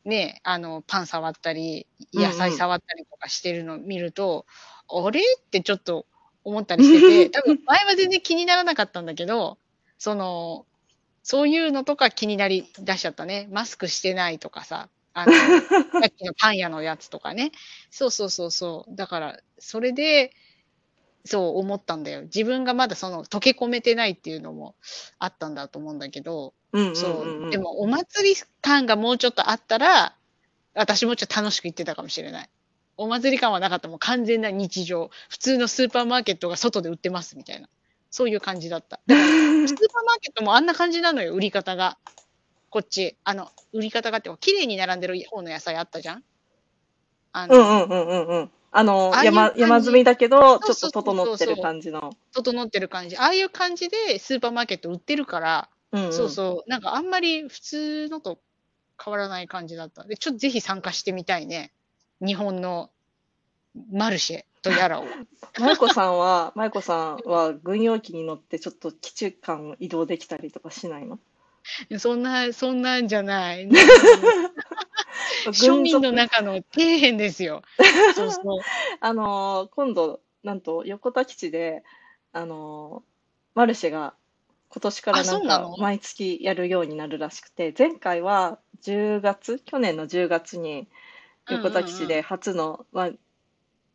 [0.04, 4.44] ね、あの、パン触ったり、野菜触ったりとかしてるのを見ると、
[4.88, 5.20] あれ？
[5.20, 6.06] ってちょっと
[6.44, 9.58] 思ったりしてて、多分前は全然気にならなかったんだけど、
[9.98, 10.66] その、
[11.22, 13.48] そういうのとか気になり出しちゃったね。
[13.52, 15.32] マスクしてないとかさ、あの、
[16.00, 17.52] さっきのパン屋のやつとかね。
[17.90, 18.96] そうそうそうそう。
[18.96, 20.32] だから、それで、
[21.26, 22.22] そう思ったんだよ。
[22.24, 24.76] 自分がまだその溶け込めてないっていうのも
[25.18, 26.54] あったんだと思うんだけど、
[26.92, 30.16] そう、でもお祭り感がもうちょっとあったら、
[30.74, 32.50] 私もちょっと楽しく行ってたかもしれない。
[32.96, 35.10] お祭り感はなかったもう完全な日常。
[35.28, 37.68] 普通のスーパーマーケットが外で売ってますみたいな。
[38.10, 39.00] そういう感じだった。
[39.06, 41.98] だから、スーパーマーケットもあんな感じなのよ、売り方が。
[42.70, 43.16] こっち。
[43.24, 46.24] あの、売り方がって、綺麗に並んでる方の野菜あったじゃん
[47.32, 48.50] あの、うんうんうんうんうん。
[48.70, 52.12] あの、山、山積みだけど、ちょっと整ってる感じの。
[52.32, 53.16] 整ってる感じ。
[53.16, 56.70] ああいう感じでスーパーマーケット売ってるから、うんうんそうそう。
[56.70, 58.40] なんかあんまり普通のと
[59.02, 60.04] 変わらない感じだった。
[60.04, 61.72] で、ちょっとぜひ参加してみたいね。
[62.24, 62.90] 日本の
[63.92, 65.06] マルシェとやらを。
[65.60, 71.18] マイコさんは、マイコさんは軍用機に乗ってちょっと基地間を移動できたりとかしないの？
[71.98, 73.66] そんな、そんなんじゃない。
[73.66, 73.76] 軍
[75.46, 76.64] 庶民の属中の底
[76.96, 77.62] 辺ですよ。
[78.14, 78.60] そうそう。
[79.00, 81.82] あのー今度、なんと横田基地で、
[82.32, 83.14] あのー
[83.54, 84.14] マルシェが
[84.68, 90.88] 今年からなんか毎月やるようになるらしくて、前回は10月、去年の10月に
[91.50, 93.10] 横田基地で初の、まあ、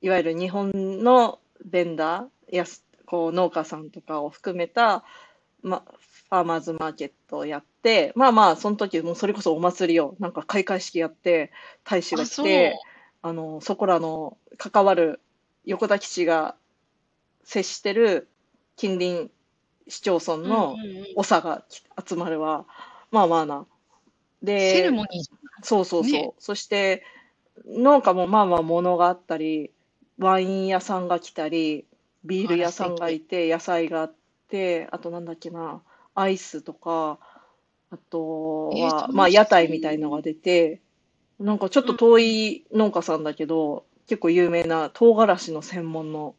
[0.02, 0.72] いわゆる日本
[1.04, 5.04] のベンダーやすこう農家さんとかを含めた、
[5.64, 5.84] ま、
[6.30, 11.52] ファーマーズマーケットをやって、まあまあ、その時もうそれこそお祭りを、なんか開会式やって、
[11.84, 12.24] 大使が。
[12.24, 12.76] 来て、
[13.24, 15.20] あの、そこらの関わる
[15.66, 16.56] 横田基地が
[17.44, 18.30] 接してる
[18.76, 19.32] 近隣
[19.88, 20.76] 市町村の
[21.16, 22.66] 長がき集まるわ。
[23.10, 23.66] まあまあな。
[24.44, 25.30] で、セレモニーじ
[25.64, 26.12] そうそうそう。
[26.12, 27.04] ねそして、
[27.68, 29.72] 農家もまあまあ物があったり、
[30.18, 31.86] ワイン屋さんが来たり、
[32.24, 34.16] ビール屋さんがいて、野菜があっ
[34.50, 35.82] て、あとなんだっけな、
[36.16, 37.20] アイスとか、
[37.92, 40.82] あとえーは、まあ屋台みたいのが出て、
[41.40, 46.36] なんかちょっと遠い農家さんだけど、結構有名な唐辛子の専門の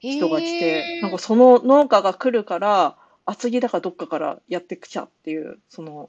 [0.00, 6.08] 人が来て、なんかその農家が来るから、厚木だかどっかからやってきちゃっていう、その、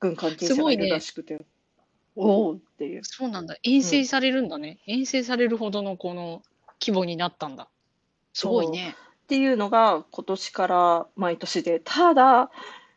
[0.00, 1.40] 軍関係者がいるらしくて、
[2.20, 3.04] おおっていう。
[3.04, 3.56] そうなんだ。
[3.62, 4.78] 遠征されるんだね。
[4.86, 6.42] 遠征されるほどのこの
[6.80, 7.68] 規模になったんだ。
[8.32, 8.96] すごいね。
[9.24, 12.50] っていうのが今年から毎年で、ただ、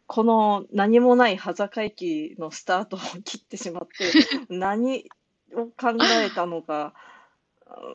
[0.07, 4.11] この何もない端境期のスタートを切ってしまって、
[4.49, 5.09] 何
[5.53, 6.93] を考えたのか、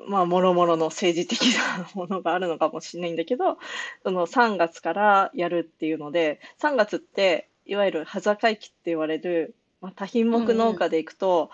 [0.09, 3.59] まあ、もろもろの政治的なものがあるのかもしれないんだけど、
[4.05, 11.51] その3月からやるっていうので、3月って、いわゆる端境期って言われる、まあ、多品目農家でいくと、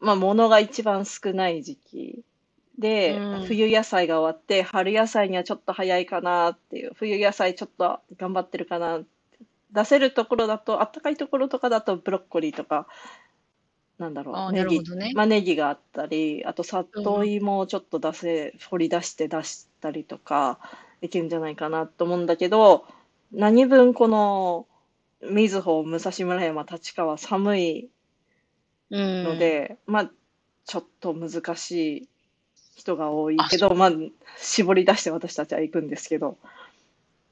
[0.00, 2.24] まあ、物が一番少ない時期。
[2.76, 3.46] で、うん。
[3.46, 9.00] 冬野菜が終わって、春野菜にはちょっと早いかなっていう、冬野菜ちょっと頑張ってるかな。
[9.70, 12.88] 出せるところだと、あったかいところとかだとブロッコリーとか、
[13.98, 15.12] なんだろう、ネギね。
[15.14, 20.58] まあ、ネギがあったり、あと里芋をちょっと出せ、掘り出して出したりとか、
[21.00, 22.86] いけるんじゃないかなと思うんだけど、
[23.30, 24.66] 何分この、
[25.30, 27.88] みずほ、武蔵村山、立川、寒い
[28.90, 29.24] うん。
[29.24, 30.10] ので、まあ、
[30.66, 32.08] ちょっと難しい
[32.76, 33.92] 人が多いけど、まあ、
[34.36, 36.36] 絞り出して私たちは行くんですけど、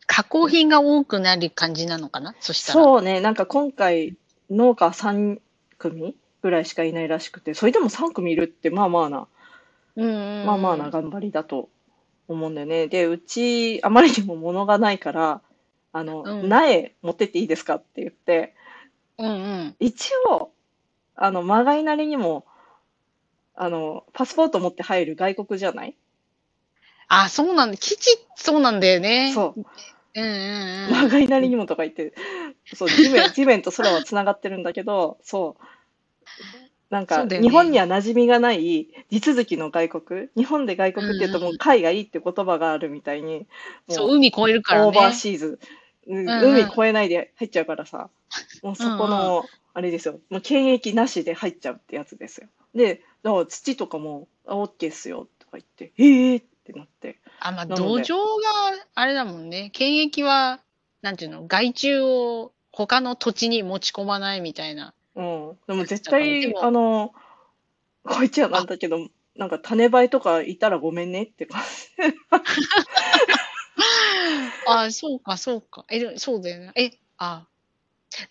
[0.07, 2.35] 加工品が多くなる感じなのかな？
[2.40, 2.85] そしたら。
[2.85, 4.16] そうね、なんか今回、
[4.50, 5.40] 農家3
[5.78, 9.26] 組ぐらいしかいないらしくて、それでも3組いるって、まあまあな、
[9.96, 10.46] うん。
[10.46, 11.68] まあまあな頑張りだと
[12.28, 12.88] 思うんだよね。
[12.88, 15.40] で、うち、あまりにも物がないから、
[15.92, 18.55] あの、うん苗持ってっていいですかって言って、
[19.18, 19.31] うんう
[19.70, 19.76] ん。
[19.81, 20.52] 一応、
[21.16, 22.46] あの、まがいなりにも、
[23.55, 25.96] あの、パスポート持って入る外国じゃない？
[27.09, 27.76] あ、そうなんだ。
[27.76, 29.33] 基地、そうなんだよね。
[29.33, 29.61] そう。
[30.14, 30.92] うんうんうん。
[30.92, 32.12] まがいなりにもとか言って、
[32.74, 35.64] そう、地面、 地面と空はつながってるんだけど、そう。
[36.90, 43.46] なんか、ね日本には馴染みがない地続きの外国、日本で外国って言うともう海外って言葉があるみたいに、
[43.87, 44.88] もそう、海越えるからね。
[44.88, 45.59] オーバーシーズ、
[46.07, 48.11] うん海越えないで入っちゃうからさ、
[48.62, 52.49] もうそこの、あれですよ、もう検疫なしで入っちゃうってやつですよ。
[52.75, 57.19] で、だから土とかも、あ、オッケーっすよ、とか言って、ええー、ってなって。
[57.41, 58.19] あ、まあ、土壌が
[58.95, 59.71] あれだもんね。
[59.73, 60.61] 検疫は、
[61.03, 64.95] なんていうの、害虫を他の土地に持ち込まないみたいな。
[65.15, 65.59] うん。
[65.67, 67.15] でも絶対、もあの、
[68.05, 71.69] こいつはなんだけど、なんか種梅とかいたらごめんねって感じ。
[74.67, 75.85] あ、そうか、そうか。
[75.91, 76.73] え、でもそうだよね。
[76.77, 77.47] え、あ、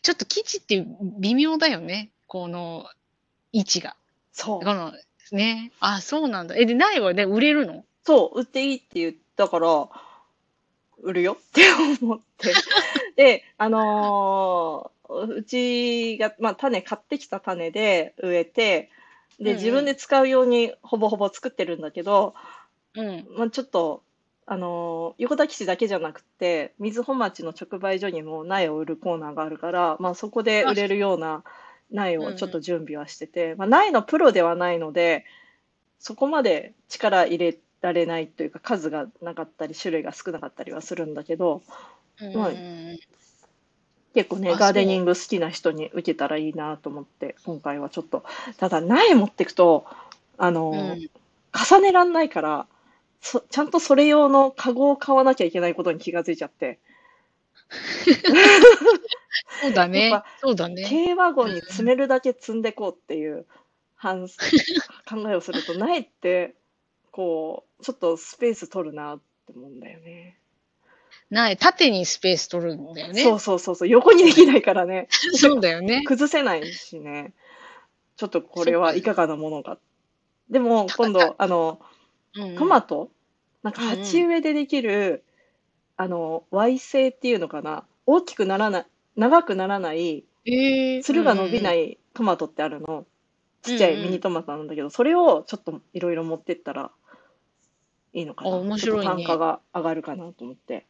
[0.01, 0.85] ちょっと基地って
[1.19, 2.11] 微妙だよね。
[2.27, 2.85] この
[3.51, 3.95] 位置が。
[4.31, 4.59] そう。
[4.59, 4.93] この、
[5.31, 5.71] ね。
[5.79, 6.55] あ、そうなんだ。
[6.55, 7.85] え、で、苗はね、売れるの？
[8.03, 9.89] そう、売っていいって言ったから、
[11.01, 11.63] 売るよ って
[12.01, 12.53] 思って。
[13.15, 18.89] で、あのーうちが、まあ、種、買ってきた種で植えて、
[19.39, 22.33] で、うんうん自分で使うようにほぼほぼ作ってるんだけど、
[22.95, 23.27] うん。
[23.37, 24.03] まあ、ちょっと、
[24.51, 31.45] あのー横田基地だけじゃなくて、瑞穂町の直売所にも苗を売るコーナーがあるから、まあ、そこで売れるような
[31.89, 35.23] 苗をちょっと準備はしてて、まあ、苗のプロではないので、
[35.99, 41.61] そこまで力入れられないというか、数がなかったり、種類が少なかったりはするんだけど、
[42.19, 42.99] うんまあうん。
[44.13, 48.25] 結構ね、あガーデニング好きな人に受けたらいいなと思って、今回はちょっと、
[48.57, 49.85] ただ苗持ってくと、
[50.37, 50.77] あのうん。
[50.91, 51.09] ー
[51.53, 52.67] 重ねらんないから、
[53.21, 56.79] そちゃんとそれ用のカゴを買わなきゃいけないことに気がついちゃって、
[59.61, 60.11] そうだね。
[60.41, 60.83] そうだね。
[60.83, 63.45] 軽ワゴンに積めるだけ積んでこうっていう
[63.95, 64.27] 反
[65.07, 66.55] 考えをすると、苗って、
[67.11, 70.37] こう、ちょっとスペース取るなって思うんだよね。
[71.29, 73.23] 苗、縦にスペース取るんだよね。
[73.23, 76.03] そうそうそうそう、横にできないからね、 そうだよね。
[76.03, 77.33] 崩せないしね、
[78.17, 79.77] ちょっとこれはいかがなものか。
[80.49, 81.79] でも、今度、あの、
[82.35, 83.09] うんトマト？
[83.63, 85.23] なんかうんうん鉢植えでできる、
[85.97, 87.83] あの、Y 性っていうのかな？
[88.05, 91.03] 大きくならない、長くならない、えー、。
[91.03, 93.05] つるが伸びないいトマトってあるの。
[93.61, 96.91] ちっちゃいミニトマトなんだけど、それをちょっといろいろ持ってったら
[98.13, 98.51] いいのかな？
[98.51, 100.85] あ面白いねちょっと単価が上がるかなと思って。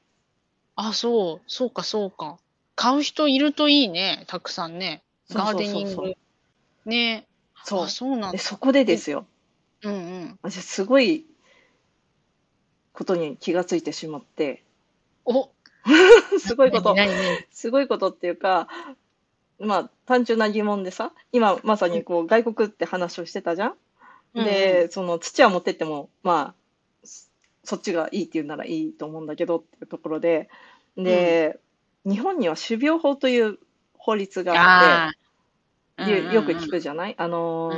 [0.76, 1.42] あ、そう。
[1.48, 2.38] そうか、そうか。
[2.76, 4.24] 買う人いるといいね。
[4.28, 5.04] たくさんね。
[5.30, 6.16] ガーデニンそうそうそう
[6.86, 6.90] グ。
[6.90, 7.28] ね。
[7.66, 8.44] そうあ、そうなんで、だ。
[8.44, 9.26] そこでですよ。
[9.84, 10.40] うんうん。
[10.42, 11.26] 私すごい
[12.94, 14.64] ことに気がついてしまって、
[15.26, 15.50] お。
[16.40, 16.96] すごいこと、
[17.52, 18.68] すごいことっていうか、
[19.60, 23.76] まあ単純な疑問でさ、今まさにこう外国って話をしてたじゃん？
[24.46, 26.56] で、その土は持ってっても、まあ、
[27.04, 27.28] そ
[27.64, 30.50] そっちがいいって言うならいいと思うんだけどっていうところで、
[30.98, 31.60] で、
[32.06, 33.60] 日本には種苗法という
[33.98, 34.54] 法律が
[35.06, 35.12] あ
[36.02, 37.16] って、よく聞くじゃない？
[37.18, 37.74] あの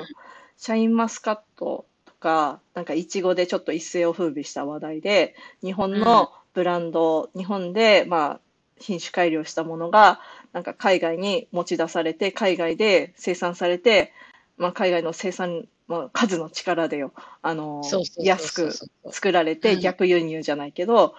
[0.57, 1.85] シャインマスカットと
[2.23, 8.39] か、なんかイチゴでちょっと一世を風靡した話題で、日本のブランド、日本で、まあ、
[8.79, 10.21] 品種改良したものが、
[10.53, 14.13] なんか海外に持ち出されて、海外で生産されて、
[14.57, 17.11] まあ、海外の生産、まあ、数の力でよ、
[17.41, 17.81] あの、
[18.17, 18.71] 安く
[19.11, 19.79] 作られてうん。
[19.81, 21.15] 逆輸入じゃないけど、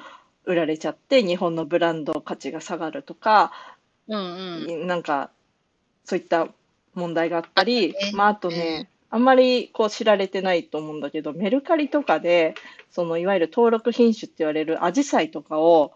[0.46, 3.52] 売られちゃって日本のブランド価値が下がるとか、
[4.08, 4.86] うんうん。
[4.86, 5.30] なんか
[6.04, 6.48] そういった
[6.94, 8.12] 問題があったりあね。
[8.14, 12.56] まあ、あとね、あんまりこう知られてないと思うんだけどメルカリとかで
[12.90, 15.92] そのいわゆる登録品種って言われるアジサイとかを、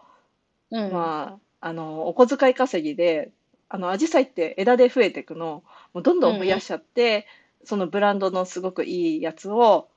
[0.70, 0.92] うん。
[0.92, 3.32] まあ、あのお小遣い稼ぎで
[3.68, 5.64] あのアジサイって枝で増えていくの
[5.94, 7.26] もうどんどん増やしちゃって、
[7.64, 9.88] そのブランドのすごくいいやつを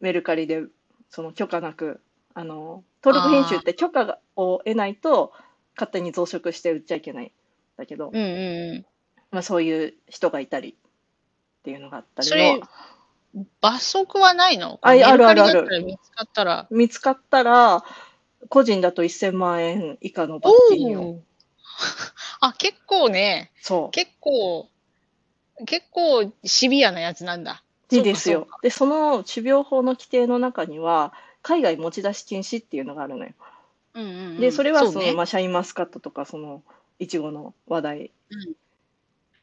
[0.00, 0.62] メルカリで
[1.10, 2.00] その許可なく
[2.32, 5.34] あの登録品種って許可を得ないと
[5.76, 7.30] 勝手に増殖して売っちゃいけないん
[7.76, 8.86] だけど、うんうんうん。
[9.30, 10.74] まあ、そういう人がいたり
[11.62, 12.56] っていうのがあったりそれ
[13.34, 14.80] も、罰則はないの？
[14.82, 16.66] ああるあるある見つかったら。
[16.70, 17.84] 見つかったら
[18.48, 21.00] 個人だと1000万円以下の罰金よ。
[21.00, 21.20] おー
[22.40, 23.90] あ、結構ね、そう。
[23.92, 24.68] 結構、
[25.66, 27.62] 結構シビアなやつなんだ。
[27.90, 28.30] いいです。
[28.30, 33.32] よで、その種苗法の規定の中には、海外持ち出し禁止っていうのがあるのよ。
[33.94, 36.62] そうんうんうん、で、それはその、うねまあ、シャインマスカットとか、その、
[36.98, 38.54] いちごの話題うん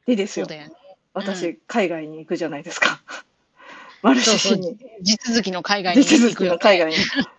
[0.06, 0.46] でですよ。
[0.46, 0.76] そうだよね。
[1.20, 3.02] 私、う海外に行くじゃないですか。
[4.02, 4.78] マルシェに。
[5.02, 6.52] 地続きの海外に地続き行くよ。
[6.52, 6.98] ねの海外に。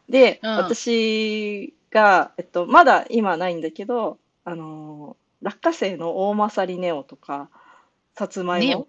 [0.08, 0.50] で、 うん。
[0.56, 7.48] 私が、えっと、まだ今はないんだけど、あのー落花生の大まさりネオとか、
[8.14, 8.88] さつまいネも、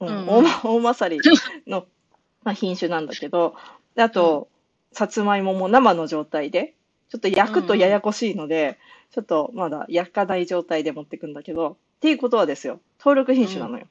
[0.00, 0.08] うん。
[0.08, 0.28] うんうん。
[0.28, 1.20] 大ま大まさり
[1.66, 1.86] の、
[2.44, 3.54] まあ、品種なんだけど、
[3.94, 4.48] であと、
[4.92, 6.74] さつまいもも生の状態で、
[7.08, 8.78] ちょっと焼くとややこしいので、
[9.10, 13.86] ちょっとまだ焼かない状態で持ってくんだけど、っていうことはですよ、登録品種なのよ。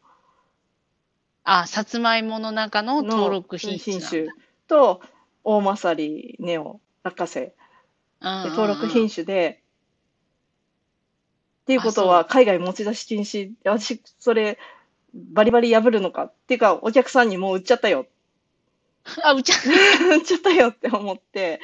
[1.45, 4.27] あ、さつまいもの中の登録品種種
[4.67, 5.01] と、
[5.43, 7.53] 大まさりネオ、落花生。
[8.21, 9.61] 登録品種で、
[11.61, 14.57] っていうことあは、海外持ち出し禁止、私、それ、
[15.13, 18.07] バリバリ破るのかっていうか、お客さんにもう売っちゃったよ。
[19.23, 19.55] あ、うちゃ、
[20.17, 21.61] 売っちゃったよって思って、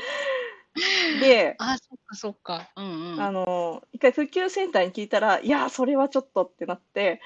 [1.20, 2.70] で、あ、そっかそっか。
[2.76, 3.22] うんうん。
[3.22, 7.20] あの、一回普及センターに聞いたら、いや、それはちょっとってなって、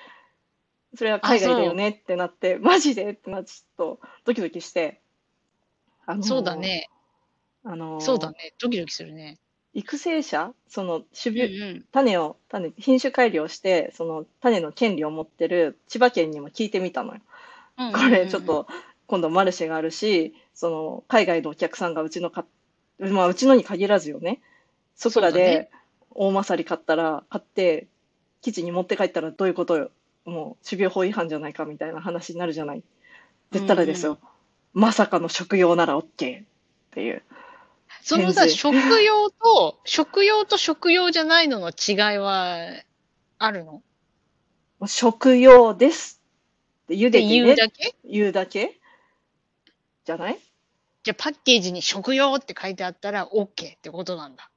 [0.96, 5.02] それは海外だよねってなって、マジでってなって、ちょっとドキドキして、
[6.06, 6.56] あのそうだ。
[6.56, 6.90] ね。
[7.64, 8.54] あの、そうだね。
[8.60, 9.38] ドキドキするね。
[9.74, 11.86] 育成者、その、種うん苗、うん。
[11.92, 17.22] 種を、種、品種改良して、その種の権利を持ってる千葉県にも聞いてみたのよ。
[17.78, 18.68] うんうんこれちょっと、
[19.08, 22.46] 今度マルシェがあるし、その、海外のお客さんがうちのか、
[23.00, 24.40] まあ、うちのに限らずよね。
[24.96, 25.70] そこらで、
[26.12, 27.88] 大まさり買ったら、買って、
[28.42, 29.92] 基地に持って帰ったらどういうことよ？
[30.26, 32.80] もう、種苗法違反じゃないかみたいな話になるじゃない。
[32.80, 32.88] って
[33.54, 34.20] 言ったらですよ。
[34.74, 36.44] まさかの食用なら OK っ
[36.92, 37.24] ていう。
[38.02, 42.58] そのさ、食用と、食用と食用じゃないのの違いは、
[43.38, 43.82] あるの？
[44.88, 46.22] 食用です
[46.86, 47.96] って茹でっててね、言うだけ？
[48.04, 48.80] 言うだけ？
[50.06, 50.40] じゃない？
[51.04, 54.50] じゃあパッケージに食用って書いてあったら OK ってことなんだ。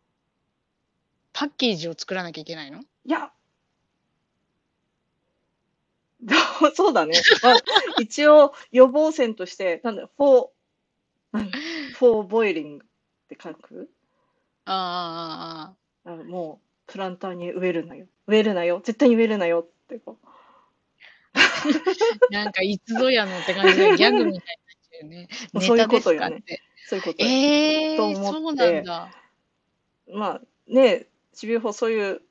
[1.33, 2.81] パッケージを作らなきゃいけないの？
[2.81, 3.31] いや、
[6.75, 7.15] そうだね。
[7.43, 7.57] まあ、
[8.01, 10.51] 一応予防線として、なんだ、for、
[11.33, 11.51] 何
[11.99, 12.87] for boiling っ
[13.29, 13.91] て書く？
[14.67, 16.21] ああ、ああ、ああ。
[16.21, 18.07] あもう、プランターに植えるなよ。
[18.27, 18.81] 植えるなよ。
[18.85, 20.19] 絶対に植えるなよってこ
[22.31, 24.41] なんかいつぞやのって感じでギャグみたいになっ
[24.91, 25.29] ちゃうよね。
[25.53, 26.43] も うそういうことよね
[26.87, 27.29] そういうことよ。
[27.29, 29.11] ええと思ってそうなんだ。
[30.09, 31.07] まあね、
[31.39, 32.23] 種苗法そういう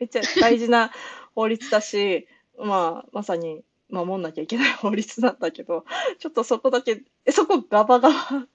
[0.00, 0.90] めっちゃ大事な
[1.38, 2.26] 法律だし、
[2.58, 5.84] まあまさに守んなきゃいけない 法律なんだけど、
[6.18, 8.48] ちょっとそこだけ、え、そこガバガバっ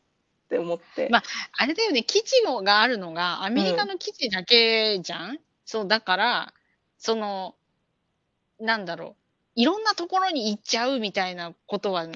[0.50, 1.08] て思って。
[1.10, 1.24] ま
[1.54, 6.54] あれだよね、基地があるのがアメリカの基地だけじゃん、そう、だから、
[6.98, 7.56] その、
[8.60, 9.16] なんだろ
[9.56, 12.08] う、いろんなところに行っちゃうみたいなことは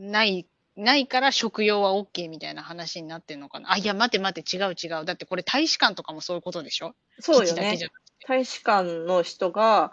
[0.00, 3.70] ない、ないから食用は OK みたいな話になってんのかな。
[3.70, 5.04] あ、いや、待て待て、違う違う。
[5.04, 6.96] だってこれ大使館とかもそういうことでしょ？
[7.20, 7.78] そうよね。
[8.26, 9.92] 大使館の人が、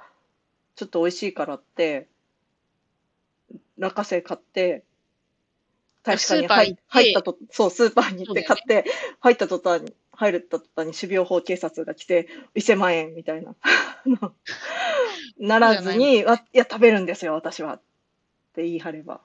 [0.76, 2.07] ちょっと美味しいからって、
[3.78, 4.84] 落花生買って、
[6.03, 8.86] 大使館に入入ったと、そう、スーパーに行って買って、
[9.19, 13.55] 入った途端に、入った途端に種苗法警察が来て、1000万円みたいな。
[15.39, 17.76] ならずに、あいや、食べるんですよ、私は。
[17.76, 17.82] っ
[18.53, 19.21] て言い張れば。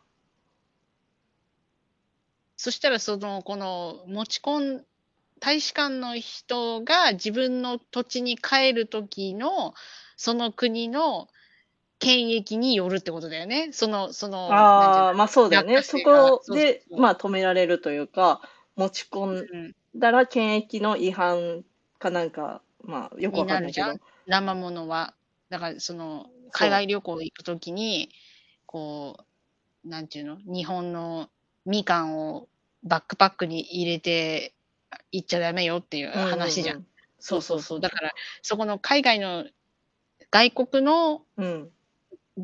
[2.56, 4.86] そしたら、その、この、持ち込ん、
[5.40, 9.74] 大使館の人が自分の土地に帰る時の、
[10.16, 11.28] その国の
[12.00, 13.68] 権益によるってことだよね。
[13.72, 15.82] その、その、ああ、まあそうだよね。
[15.82, 18.40] そこでまあ止められるというか、
[18.76, 21.64] 持ち込んうんだら検疫の違反
[21.98, 23.92] かなんかまあ、よくわかんないけど。
[24.26, 25.14] 生ものは。
[25.50, 28.10] だから、その、海外旅行行くときに、
[28.66, 29.16] こ
[29.84, 30.38] う、なんていうの？
[30.44, 31.28] 日本の
[31.66, 32.48] みかんを
[32.84, 34.54] バックパックに入れて
[35.12, 36.76] 行っちゃダメよっていう話じゃん。
[36.78, 36.84] うう
[37.18, 37.80] そうそうそう。
[37.80, 39.46] だから、そこの海外の、
[40.30, 41.70] 外国のうん。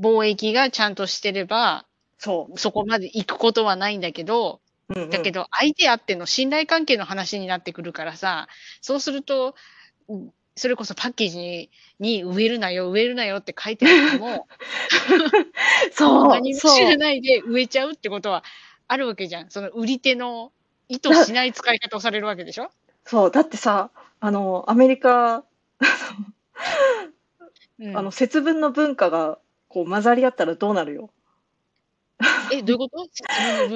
[0.03, 0.17] うん。
[0.21, 1.85] 貿易がちゃんとしてれば、
[2.19, 4.95] そそこまで行くことはないんだけど、う。
[4.95, 8.47] うんうんだけど、相手あっての信頼関係の話になってくるからさ、
[8.81, 9.55] そうすると、
[10.09, 11.71] うんそれこそパッケージに
[12.01, 14.47] に植えるなよ、植えるなよって書いてあっても、
[15.93, 16.29] そう。
[16.29, 18.43] 何も知らないで植えちゃうってことは
[18.89, 19.51] あるわけじゃん。
[19.51, 20.51] その売り手の
[20.89, 22.71] 意図しない使い方をされるわけでしょ？
[23.05, 23.31] そう。
[23.31, 23.91] だってさ、
[24.21, 25.45] あの、アメリカ、
[27.79, 29.39] うんあの、節分の文化が、
[29.77, 31.11] こう、混ざり合ったらどうなるよ？
[32.51, 33.07] え、どういうこと？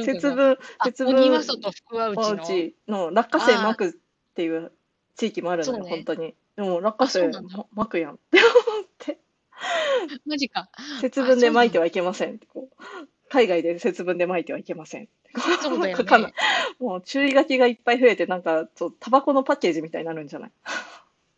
[0.02, 3.10] 節分節分、鬼は外、福は内おの。
[3.10, 3.92] 落花生まくっ
[4.34, 4.72] ていう
[5.14, 6.34] 地域もあるのね本当に。
[6.56, 8.48] でも落花生ままくやんって思
[8.82, 9.18] って。
[10.24, 10.70] マジか。
[11.02, 12.40] 節分で撒いてはいけません
[13.28, 15.08] 海外で節分で撒いてはいけません。
[15.60, 16.32] そうだよね。
[16.80, 20.50] もう注意書きがいっぱい増えて、なんか、そうタバコのパッケージみたいになるんじゃない？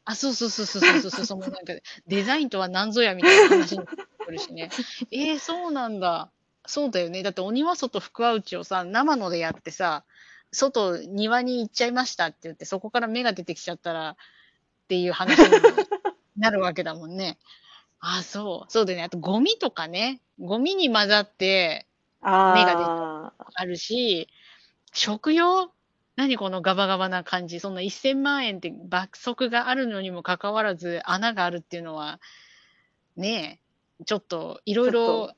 [0.04, 1.74] あ、そうそうそうそうそうそう、そのなんか、
[2.06, 4.70] デザインとは何ぞやみたいな話になってくるしね。
[5.12, 6.30] えー、そうなんだ。
[6.66, 7.22] そうだよね。
[7.22, 10.04] だって、鬼は外、福は内をさ、生のでやってさ、
[10.50, 14.16] 外、庭に行っちゃいましたって言って、そこから芽が出てきちゃったら、っ
[14.88, 15.48] ていう話に
[16.36, 17.38] なるわけだもんね。
[18.00, 18.72] あ、そう。
[18.72, 19.04] そうだよね。
[19.04, 20.20] あと、ゴミとかね。
[20.40, 21.86] ゴミに混ざって
[22.20, 24.28] あ芽が出あ、あるし、
[24.92, 25.72] 食用
[26.16, 27.58] 何このガバガバな感じ。
[27.60, 32.20] そんな1000万円って爆速があるのにもかかわらず穴があるっていうのは、
[33.16, 33.60] ね
[34.00, 35.32] え、ちょっといろいろ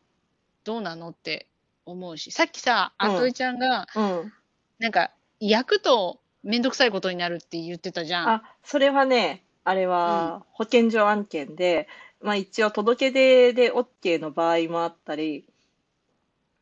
[0.65, 1.47] どうなのって
[1.87, 4.33] 思うし、さっきさ、うんあついちゃんが、うん。
[4.79, 8.29] なんか、焼くとめんどくさいことになるって言ってたじゃん。
[8.29, 11.89] あ、それはね、あれは保健所案件で、
[12.21, 15.45] まあ一応届け出で OK の場合もあったり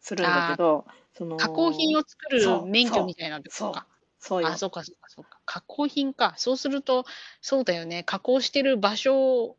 [0.01, 0.87] するんだけど、
[1.17, 3.87] その、加工品を作る免許みたいなのそうか。
[4.23, 4.57] そうよあ、。
[4.57, 5.39] そうか、そうか、そうか。
[5.45, 6.35] 加工品か。
[6.37, 7.05] そうすると、
[7.41, 8.05] そうだよね。
[8.05, 9.57] 加工してる場所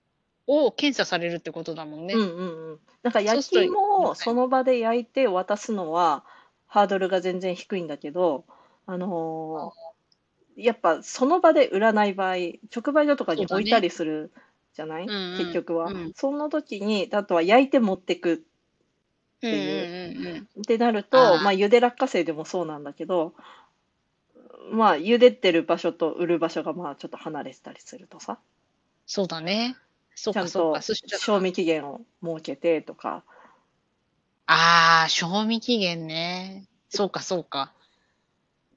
[0.47, 2.13] を検査されるってことだもんね。
[2.13, 2.79] うんうんうん。
[3.03, 6.23] なんか焼き芋をその場で焼いて渡すのは
[6.65, 8.45] ハードルが全然低いんだけど、
[8.85, 9.83] あのー
[10.55, 12.35] やっぱその場で売らない場合、
[12.73, 14.31] 直売所とかに置いたりする
[14.75, 18.45] じゃない、うんうん結局は、うんその時に、あとは焼いて持ってく
[19.41, 20.61] うんうんてうんうん。
[20.61, 23.33] ってなると、あーまあ茹で落花生でもそうなんだけど、
[24.71, 28.39] まあ茹でてる場所と売る場所がまあちょっと離れてたりするとさ、
[29.05, 29.75] そうだね。
[30.15, 30.81] そうちゃんか、そうとか。
[30.81, 33.23] そしたら、賞味期限を設けてとか、
[34.45, 36.67] ああ、賞味期限ね。
[36.89, 37.73] そうか、そうか。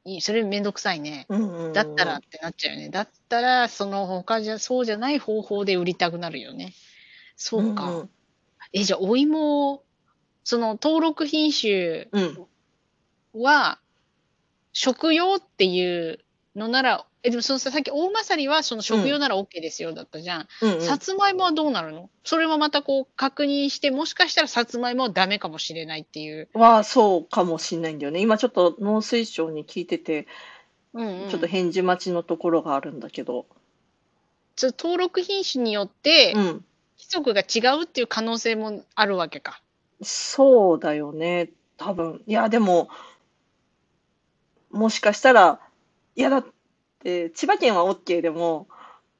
[0.04, 1.26] いいそれめんどくさいね。
[1.28, 2.90] うんうんうんだったらってなっちゃうよね。
[2.90, 6.72] だったら、その他じゃ、そうじゃない方法で売りたくなるよね。
[7.36, 7.90] そうか。
[7.90, 8.10] んん
[8.72, 9.82] え、じゃあ、お芋、
[10.44, 12.46] その登録品種うん
[13.34, 13.80] は、
[14.78, 16.20] 食用っていう
[16.54, 20.48] のなら、え、でもそのさ、さっき大まさりはその食用なら OK ですよだったじゃん。
[20.60, 22.10] うんうんさつまいもはどうなるの？
[22.24, 26.50] それもまたこう確認して、もしかしたらさつまいもはダメかもしれないっていう。
[26.52, 28.20] はそうかもしれないんだよね。
[28.20, 30.26] 今ちょっと農水省に聞いてて、
[30.92, 31.30] うん、うん。
[31.30, 33.46] ちょっと返事待ちのところがあるんだけど。
[34.56, 36.42] そう登録品種によってう、ん。
[36.44, 36.64] 規
[36.98, 39.62] 則が違うっていう可能性もあるわけか。
[40.02, 41.48] そうだよね。
[41.78, 42.22] 多分。
[42.26, 42.90] いや、でも、
[44.76, 45.60] もしかしたら、
[46.14, 46.46] いやだっ
[47.00, 48.68] て、千葉県は OK でも、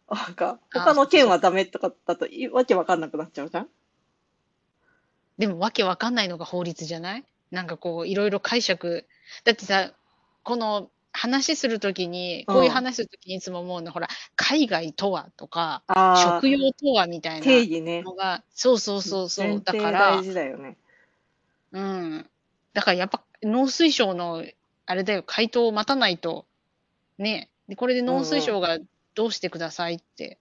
[0.09, 3.69] なんか、あ他の県はダメとかだと、いわけわかんなくなっちゃうじゃん？
[5.39, 7.25] でもわけわかんないのが法律じゃない？
[7.51, 9.07] なんかこう、いろいろ解釈。
[9.45, 9.93] だってさ、
[10.43, 18.03] この話するときに、こういう話するときにいつも思うの、ほら、海外とはとか、食用とはみたいな定義ね。
[18.03, 19.61] のが、そうそうそうそう。
[19.61, 20.77] だから大、事だよね。
[21.73, 22.31] うん。
[22.75, 24.45] だからやっぱ農水省の、
[24.87, 26.47] あれだよ、回答を待たないと、
[27.19, 27.51] ね。
[27.69, 28.79] で、これで農水省が
[29.15, 30.39] どうしてくださいって。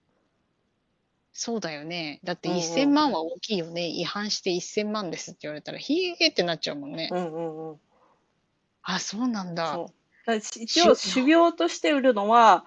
[1.32, 2.20] そうだよね。
[2.24, 3.88] だってうんうん1000万は大きいよね。
[3.88, 7.10] 違反して1000万ですって言われたら、ひえーってなっちゃうもんね。
[7.12, 7.80] うんうんうん。
[8.82, 9.80] あ、そうなんだ。
[10.24, 12.64] だ一応、し種苗として売るのは、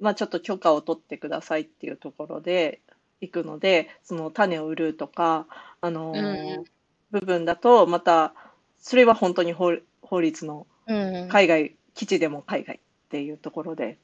[0.00, 2.80] まあちょっと許可を取ってくださいっていうところで
[3.20, 5.46] 行くので、その種を売るとか、
[5.80, 6.64] あのーうんうん
[7.12, 8.34] 部分だと、また、
[8.78, 11.28] それは本当に法法律のうんうん。
[11.28, 12.78] 海外、基地でも海外っ
[13.08, 13.98] ていうところで、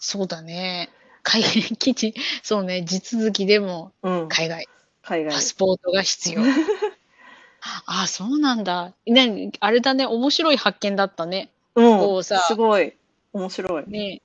[0.00, 0.88] そうだね。
[1.22, 4.66] 海外基地、そうね、地続きでもうん、海外、
[5.02, 5.40] 海外パ。
[5.40, 6.40] スポートが必要。
[7.84, 8.94] あ、そうなんだ。
[9.06, 11.50] ね、あれだね、面白い発見だったね。
[11.74, 12.94] うん、こうさすごい
[13.32, 13.84] 面白い。
[13.86, 14.22] ね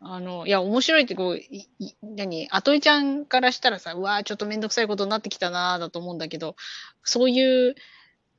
[0.00, 6.54] あの、いや、面白いってこう、いい何、あといちゃんからしたらさ、うわーちょっとめんどくさいことになってきたなーだと思うんだけど、
[7.02, 7.74] そういう、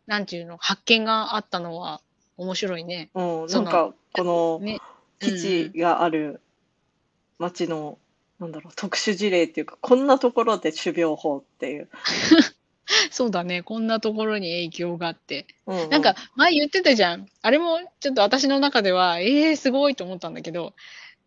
[0.05, 2.01] なんていうの、発見があったのは
[2.39, 3.09] 面白いね。
[3.13, 4.79] うん、なんか、このね。
[5.19, 5.37] 基
[5.71, 6.39] 地がある
[7.37, 7.97] 町の、
[8.39, 11.89] なんだろう、特殊事例っていうか、こんなところで種苗法っていう。
[13.11, 13.61] そうだね。
[13.61, 15.45] こんなところに影響があって。
[15.67, 17.27] うんうんなんか、前言ってたじゃん。
[17.41, 20.73] あれも、ちょっと私の中では、ええー、すごいと思ったんだけど、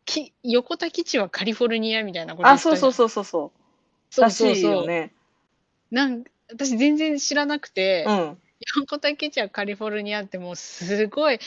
[0.07, 3.59] き横田基地はカリフォルニアみたいなこと言あ、そうそうそうそうそう。
[4.11, 4.73] そうそうそう。
[4.73, 5.13] よね。
[5.91, 8.39] なん私全然知らなくて、うん。
[8.77, 11.39] 横田基地はカリフォルニアってもうすごい、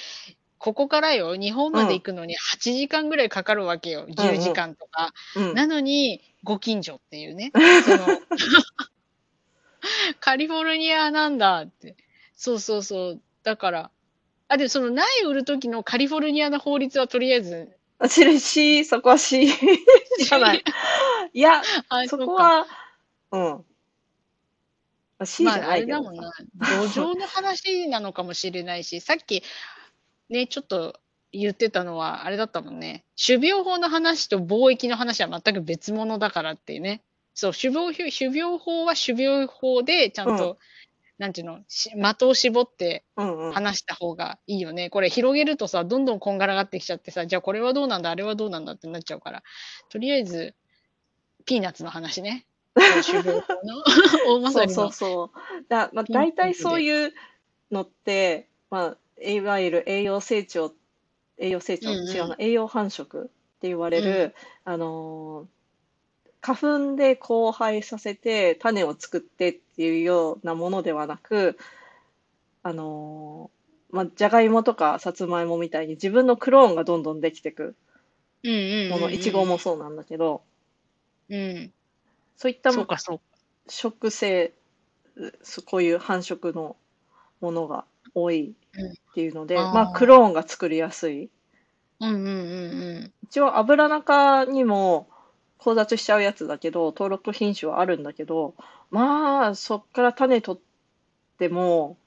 [0.57, 4.05] ここからよ、日本まで行くのに8時間ぐらいかかるわけよ。
[4.07, 5.13] 10時間とか。
[5.35, 5.53] うん。
[5.53, 7.51] なのに、ご近所っていうね。
[7.85, 8.07] その
[10.19, 11.95] カリフォルニアなんだって。
[12.35, 13.21] そうそうそう。
[13.43, 13.91] だから、
[14.47, 19.47] あ、でもその苗売る時のカリフォルニアの法律はとりあえず、あ、知るし、そこはし、
[20.17, 20.63] 知らない。
[21.33, 22.17] いや、 あ、そ。
[22.17, 22.65] こは、
[23.31, 23.65] うん。
[25.17, 26.43] あ C じまあ、あゃないけどれだもんなさ。。
[26.93, 29.43] 土壌の話なのかもしれないし、さっき、
[30.29, 30.99] ね、ちょっと
[31.31, 33.05] 言ってたのは、あれだったもんね。
[33.23, 37.01] 種苗法の話と貿易の話は全く別物だからっていうね。
[37.33, 40.57] そう、種苗法種苗法は種苗法で、ちゃんと、
[41.17, 43.51] なんていうの、し的を絞ってうんうん。
[43.53, 44.89] 話した方がいいよね。
[44.89, 49.43] これ広げるとさ、どんどんこんがらがってきちゃってさ、じゃあこれはどうなんだ、あれはどうなんだってなっちゃうから。
[49.89, 50.55] とりあえず、
[51.45, 52.45] ピーナッツの話ね。
[52.75, 54.91] 大まそうそう。
[54.91, 55.65] そう。
[55.69, 57.13] だまあ、大体そういう
[57.71, 60.73] のって、まあ、いわゆる栄養成長、
[61.37, 63.25] 栄養成長、うんうん違うな、栄養繁殖っ
[63.59, 65.47] て言われる、あのー
[66.41, 71.57] 花粉で交配させて種を作ってっていうようなものではなく、
[72.63, 77.75] あのーまあ、じゃがいもとかさつまいもみたいに自分のクローンがどんどんできてく
[78.43, 78.89] うんうんうんうん。
[78.91, 80.43] もの、いちごもそうなんだけど、
[81.29, 81.73] うん。
[82.35, 83.23] そういったそうか、そうか。
[83.67, 84.53] 食性、
[85.41, 86.75] そこういう繁殖の
[87.41, 88.53] ものが多い
[89.11, 91.29] っていうので、うんあーまあクローンが作りやすい。
[91.99, 92.33] うんうんうんう
[92.99, 93.13] ん。
[93.23, 95.07] 一応油中にも
[95.57, 98.55] 交雑しちゃうやつだけど、登録品種はあるんだけど、
[98.91, 100.61] まあそっから種取っ
[101.37, 101.97] ても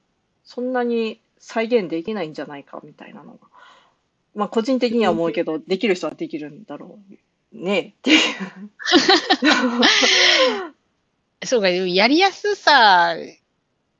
[0.43, 3.39] そんなに再現できないんじゃないかみたいなのが。
[4.35, 7.13] まあ個人的には思うけど、できる人はできるんだろう
[7.51, 8.19] ねっていう。
[11.45, 13.15] そうか、やりやすさ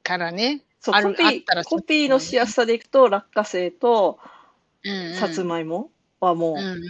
[0.04, 0.64] からね。
[0.80, 4.20] そう、あるコピーあったら、コピーのしやすさでいくと、落花生と。
[5.20, 6.90] さつまいもはもう、うんうん。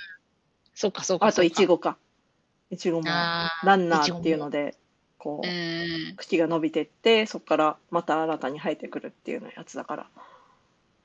[0.75, 1.27] そうか、そうか。
[1.27, 1.75] あといちご。
[1.75, 1.97] ごか。
[2.69, 4.77] いちごもランナーっていうので、
[5.17, 6.15] こうう、ん。
[6.17, 10.09] 茎が伸びてって、そこからまた新たに生えてくるっていうのやつだから。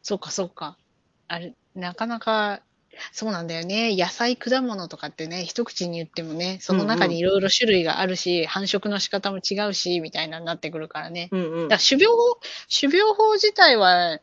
[0.03, 0.77] そうか、そうか。
[1.29, 2.61] あれ、なかなか、
[3.13, 3.97] そうなんだよね。
[3.97, 11.29] 野菜、果物とかってね、一口に言ってもね、その中にいろいろ種類があるし、繁殖の仕方も違うし、みたいなになってくるからね。
[11.33, 11.89] うんうんだから。
[11.89, 14.21] 種苗法、種苗法自体は、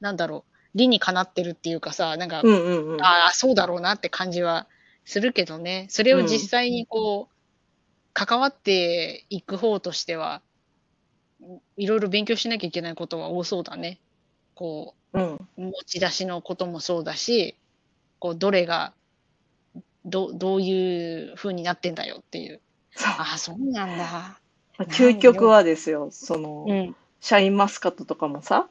[0.00, 3.02] なんだろう、理にかなってるっていうかさ、なんか、うんうんうん。
[3.02, 4.66] ああ、そうだろうなって感じは
[5.04, 5.86] するけどね。
[5.90, 7.34] それを実際にこう、
[8.12, 10.42] 関わっていく方としては、
[11.76, 13.98] いろいろ勉強しなきゃいけないことは多そうだね。
[14.54, 15.34] こうん。
[15.34, 17.56] う、持ち出しのこともそうだし、
[18.18, 18.94] こう、どれが、
[20.04, 22.60] ど、どういう風になってんだよっていう。
[22.92, 23.12] そう。
[23.12, 24.38] ああ、そうなんだ。
[24.78, 26.96] まあ究極はですよ、その、うん。
[27.20, 28.68] シャインマスカットとかもさ、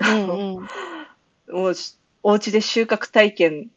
[0.00, 0.68] うんうん。
[1.50, 3.70] もうしお家で収穫体験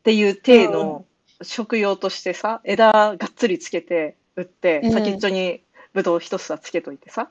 [0.00, 1.04] っていう体の
[1.42, 5.62] 食用としてさ、枝がっつりつけて売って、うん先っちょに
[5.92, 7.30] ぶどう一房つけといてさ、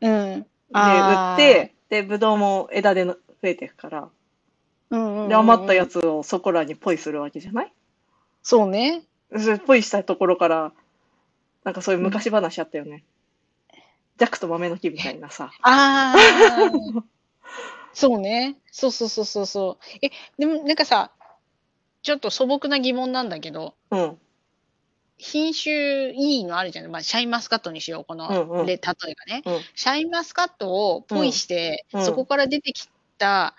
[0.00, 0.40] うん。
[0.40, 4.08] で、売って、で、ぶどうも枝での増えていくから、
[4.90, 7.72] うんうんうん、で、余ったやつをそこらにポイするわけじゃない？
[8.42, 9.02] そうね。
[9.36, 10.72] それポイしたところから、
[11.64, 13.04] なんかそういう昔話あったよね。
[14.18, 15.50] ジャックと豆の木みたいなさ。
[15.62, 17.02] ああ。
[17.92, 18.56] そうね。
[18.70, 19.98] そうそうそうそうそう。
[20.02, 21.10] え、でもなんかさ、
[22.02, 24.18] ちょっと素朴な疑問なんだけど、うん。
[25.18, 26.90] 品種いいのあるじゃん。
[26.90, 29.42] まあ、シャインマスカットにしよう、この、うんうんで、例えばね。
[29.44, 29.60] うん。
[29.74, 32.88] シャインマスカットをポイして、うんうんそこから出てき
[33.18, 33.54] た、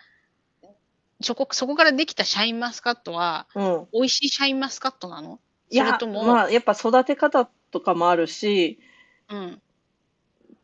[1.22, 3.88] そこ、そこからできたシャインマスカットは、うん。
[3.94, 5.40] 美味しいシャインマスカットなの？
[5.70, 8.80] いやと、も、まあ、やっぱ育て方とかもあるし、
[9.30, 9.62] うん。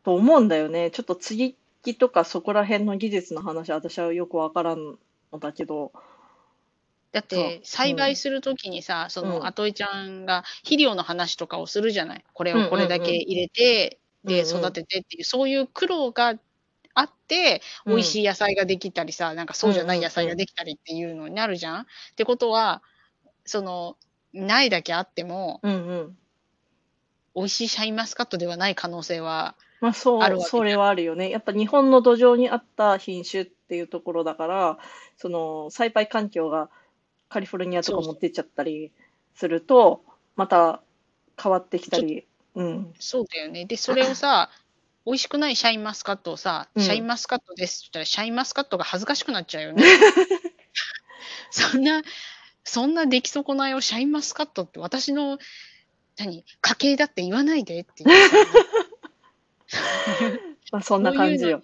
[0.04, 0.90] と思うんだよね。
[0.90, 4.98] ちょっと接ぎ木とかそこら辺の技術の話、私はよくわからん
[5.32, 5.92] のだけど、
[7.10, 12.24] だって、栽培するときにさ、その、あといちゃんが肥料の話とかをするじゃない？
[12.34, 16.34] これをこれだけ入れて、で、うんうん育ててっていう、そういう苦労が
[16.94, 21.80] あって、美味しい野菜ができたりさ、なんかそうじゃない野菜ができたりっていうのになるじゃん？
[21.82, 21.84] っ
[22.16, 22.82] てことは、
[23.44, 23.96] その、
[24.32, 26.18] 苗だけあっても、うんうん。
[27.34, 31.30] 美味しいシャインマスカットではない可能性は、まあそう、あるわけそれはあるよね。
[31.30, 34.78] やっぱ日本の土壌に合った品種っていうところだから、
[35.16, 36.68] その栽培環境が
[37.28, 38.92] カリフォルニアとか持ってっちゃったり
[39.34, 40.82] すると、また
[41.40, 42.26] 変わってきたり。
[42.56, 42.92] うん。
[42.98, 43.66] そうだよね。
[43.66, 44.50] で、それをさ、
[45.06, 45.56] 美味しくない？
[45.56, 49.82] シャインマスカットをさ、うんシャインマスカットですって言ったら、シャインマスカットが恥ずかしくなっちゃうよね。
[51.50, 52.02] そんな、
[52.64, 55.38] そんな出来損ないをシャインマスカットって私の、
[56.18, 58.36] 何、家系だって言わないでって言って
[60.70, 61.62] まあそんな感じよ。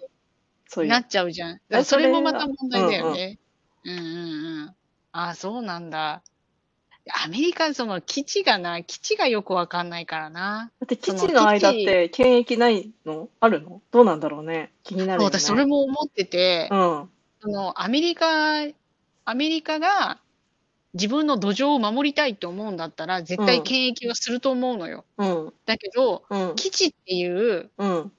[0.67, 0.89] そういう。
[0.89, 1.55] なっちゃうじゃん。
[1.55, 3.37] だからそれもまた問題だよね。
[3.83, 4.75] うんうんうん。
[5.11, 6.23] ああ、そうなんだ。
[7.13, 10.71] アメリカ、その基地がな、基地がよくわかんないからな。
[10.79, 13.29] だって基地の間って検疫ないの？
[13.39, 13.81] あるの？
[13.91, 14.71] どうなんだろうね。
[14.83, 15.23] 気になる。
[15.23, 17.09] 私、それも思ってて、うん。
[17.41, 18.63] そのアメリカ、
[19.25, 20.19] アメリカが
[20.93, 25.05] 自分の土壌を守りたいと思うんだったら、絶対検疫はすると思うのよ。
[25.17, 25.53] うん。
[25.67, 26.55] だけど、うん。
[26.55, 28.11] 基地っていう、うん。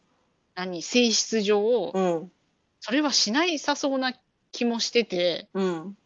[0.55, 2.31] 何、性質上、うん。
[2.79, 4.13] それはしないさそうな
[4.53, 5.97] 気もしてて、うん。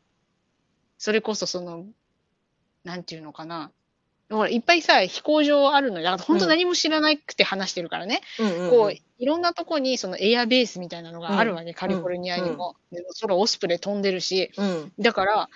[0.96, 1.84] それこそその、
[2.84, 3.70] なんていうのかな。
[4.30, 6.04] ほら、いっぱいさ、飛行場あるのよ。
[6.04, 8.20] だから本当何も知らなくて話してるからね。
[8.38, 8.70] うん。
[8.70, 12.76] こう、いろんなとこにそのエアベースみたいなのがあるわけ、カリフォルニアにも。
[12.92, 14.52] で空オスプレイ飛んでるし。
[14.56, 14.92] うん。
[14.98, 15.48] だから、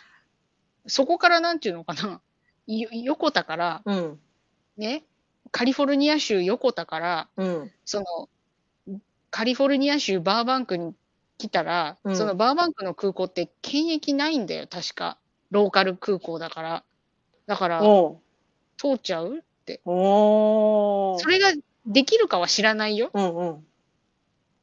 [0.86, 2.20] そこからなんていうのかな。
[2.66, 4.20] よ横田から、うん。
[4.76, 5.04] ね、
[5.52, 7.72] カリフォルニア州横田から、うん。
[7.84, 8.98] その、
[9.30, 10.94] カリフォルニア州バーバンクに
[11.38, 15.18] 来たら、うんそのバーバンクの空港って検疫ないんだよ、確か。
[15.50, 16.84] ローカル空港だから。
[17.46, 17.80] だから。
[18.76, 19.80] 通っちゃうって。
[19.84, 21.52] それが
[21.86, 23.10] できるかは知らないよ。
[23.12, 23.66] うんうん。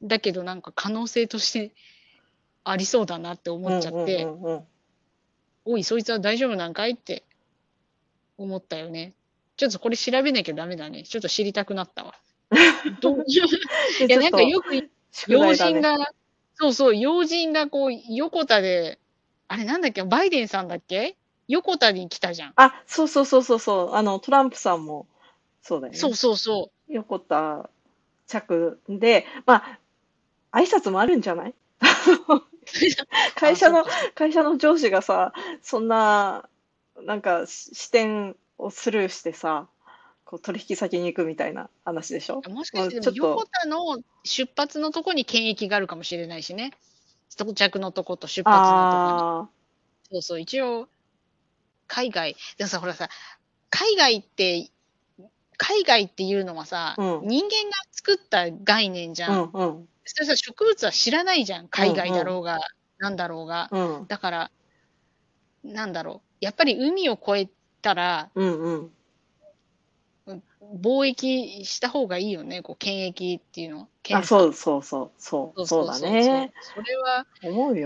[0.04, 1.72] だけどなんか可能性として
[2.64, 4.66] ありそうだなって思っちゃって、うんうんうん
[5.64, 7.24] おい、そいつは大丈夫なんかいって
[8.38, 9.14] 思ったよね。
[9.58, 11.04] ちょっとこれ調べなきゃダメだね。
[11.04, 12.16] ちょっと知りたくなったわ。
[13.00, 13.24] どう？
[13.30, 13.40] い
[14.04, 16.12] うん、や、なんかよく宿要題だね人が、
[16.56, 18.98] そうそう、要人がこう、横田で、
[19.48, 21.16] あれなんだっけ、バイデンさんだっけ？
[21.52, 22.54] 横田に来たじゃん。
[22.56, 23.94] あ、そうそうそうそうそう。
[23.94, 25.06] あの、トランプさんも、
[25.62, 26.00] そうだよね。
[26.00, 27.70] そうそうそ横田
[28.28, 29.56] 着で、ま
[30.52, 31.54] あ、挨拶もあるんじゃない？
[33.36, 33.84] 会社の
[34.16, 36.48] 会社の上司がさ、そんな、
[37.02, 39.68] なんか、し視点をスルーしてさ、
[40.24, 42.42] こう取引先に行くみたいな話でしょ？
[42.46, 42.50] う。
[42.50, 46.72] もしかして横田の出発のとこに検疫があるかもしれないしね。
[47.34, 49.50] 到着のとこと出発のとこあ
[50.12, 50.16] に。
[50.16, 50.88] そうそう、一応、
[51.92, 53.10] 海外、でもさ、ほらさ、
[53.70, 54.70] 海外って、
[55.58, 59.40] 海外っていうのはさ、うん人間が作った概念じあ、ゃ。
[59.42, 61.68] うんんうんそれさ、植物は知らないじゃん。
[61.68, 62.60] 海外だろうが、
[62.98, 63.70] なんだろうが。
[63.72, 64.52] うんだから、
[65.64, 66.38] なんだろう。
[66.40, 67.50] やっぱり海を越え
[67.82, 68.92] たら、うんうん
[70.74, 72.62] 貿易した方がいいよね。
[72.62, 73.90] こう、検疫っていうの。
[74.14, 76.54] あ、そうそうそう、そう、そうだね。
[76.62, 77.26] それは、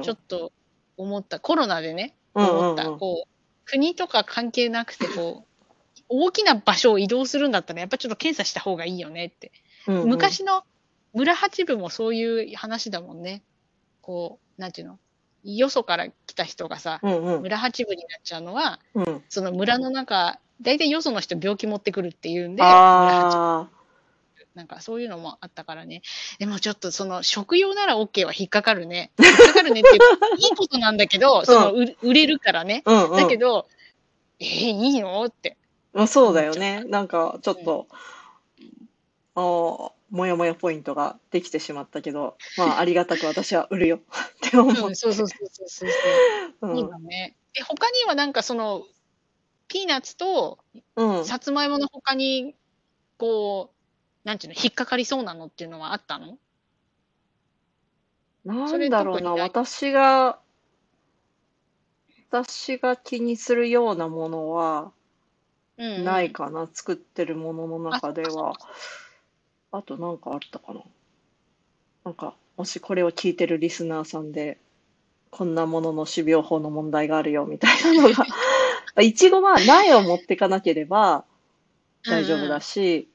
[0.03, 0.14] ちょ。
[0.14, 0.51] っと
[0.95, 1.39] 思った。
[1.39, 2.84] コロナでね、うん思った。
[2.84, 3.34] うんうんこう、
[3.66, 5.63] 国とか関係なくて、こう、
[6.07, 9.51] 大きな場所を移動するんだったら、やっぱちょっと検査した方がいいよねって。
[9.88, 10.63] うんうん昔の
[11.13, 13.41] 村八部もそういう話だもんね。
[14.01, 14.99] こう、なんていうの？
[15.45, 19.24] よそから来た人がさ、うんうん村八部になっちゃうのは、うん。
[19.30, 23.70] その村の中、大体よその人病気持ってくるっていうんで、村八部あ
[24.56, 26.01] なんかそういうのもあったからね。
[26.39, 29.12] でもちょっとその食用なら OK は引っかかるね。
[29.20, 32.82] 引っかかるねっていいいことなんだけど、その売売れるからね。
[32.86, 33.18] あ、うんうん。
[33.18, 33.68] だけど、
[34.39, 35.24] えー、いいの？
[35.26, 35.58] って。
[35.93, 36.84] まあ、そうだよね。
[36.86, 37.88] なんか、ちょっと、
[39.36, 43.99] あーもやもやポイントができてしまったけど、 まあ、ありがたく私は売るよ
[44.47, 44.88] って思う。
[44.88, 45.89] うん、そうそうそうそうそう。
[45.89, 45.91] う
[46.62, 47.36] そうんだね。
[47.53, 48.86] で、他にはなんかその、
[49.68, 50.60] ピーナッツと
[50.95, 51.26] うん。
[51.26, 52.56] さつまいもの他に、
[53.18, 53.74] こう、
[54.26, 56.38] なんていうの、引っかかりそうなのっていうのはあったの？
[58.43, 59.39] なんだろうな、それ特にない？
[59.39, 60.39] 私が、
[62.30, 64.91] 私が気にするようなものは
[65.78, 66.03] うん、うん。
[66.05, 68.53] ないかな、作ってるものの中であそっは。
[69.71, 70.82] あとなんかあったかな？
[72.03, 74.57] なんか、もしこれを聞いてるリスナーさんで、
[75.32, 78.09] こんなものの種苗法の問題があるよみたいなの
[78.95, 81.26] が、いちごは苗を持ってかなければ
[82.05, 83.09] 大丈夫だし、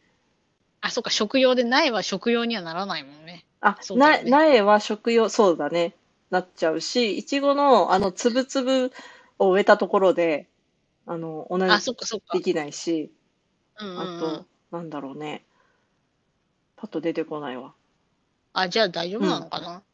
[0.83, 3.47] あ、そうか、食用で苗は食用にはならないもんね。
[3.63, 5.95] あ、なそうだよね苗は食用、そうだね、
[6.31, 8.91] なっちゃうし、いちごのあの、つぶつぶ
[9.39, 10.49] を植えたところで、
[11.07, 12.43] あの、同あ、じそっかそっかで。
[12.43, 13.13] きないし、
[13.81, 15.47] うんうんうんあと、なんだろうね。
[16.77, 17.75] パッと出てこないわ。
[18.53, 19.85] あ、じゃあ大丈夫なのかな、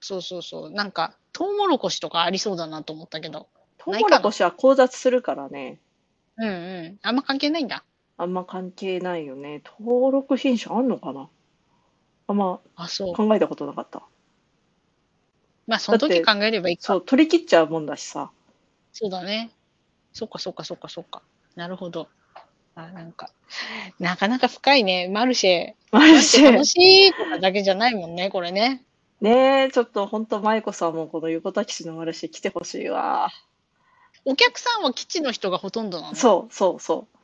[0.00, 0.70] そうそうそう。
[0.70, 3.50] なんか、トウモロコシとかありそうだなと思ったけど。
[3.78, 5.80] トウモロコシは交雑するからね。
[6.38, 6.98] うんうん。
[7.02, 7.85] あんま関係ないんだ。
[8.18, 9.62] あんま関係ないよね。
[9.78, 11.28] 登録品種あんのかな？
[12.28, 13.14] あんまあ、そう。
[13.14, 14.02] 考えたことなかった。
[15.66, 16.82] まあ、その時考えればいいか。
[16.82, 18.30] そう、取り切っちゃうもんだしさ。
[18.92, 19.50] そうだね。
[20.12, 21.22] そっかそっかそっかそっか。
[21.56, 22.08] なるほど。
[22.74, 23.30] あ、なんか、
[23.98, 25.08] なかなか深いね。
[25.08, 25.74] マルシェ。
[25.92, 28.82] ママルシェ楽ルしいとかだけじゃないもんね、これね。
[29.20, 33.30] ねえ、ちょっと本当、舞子さんもこの横田基地のマルシェ来てほしいわ。
[34.24, 36.14] お客さんは基地の人がほとんどなの？
[36.14, 37.15] そうそうそう。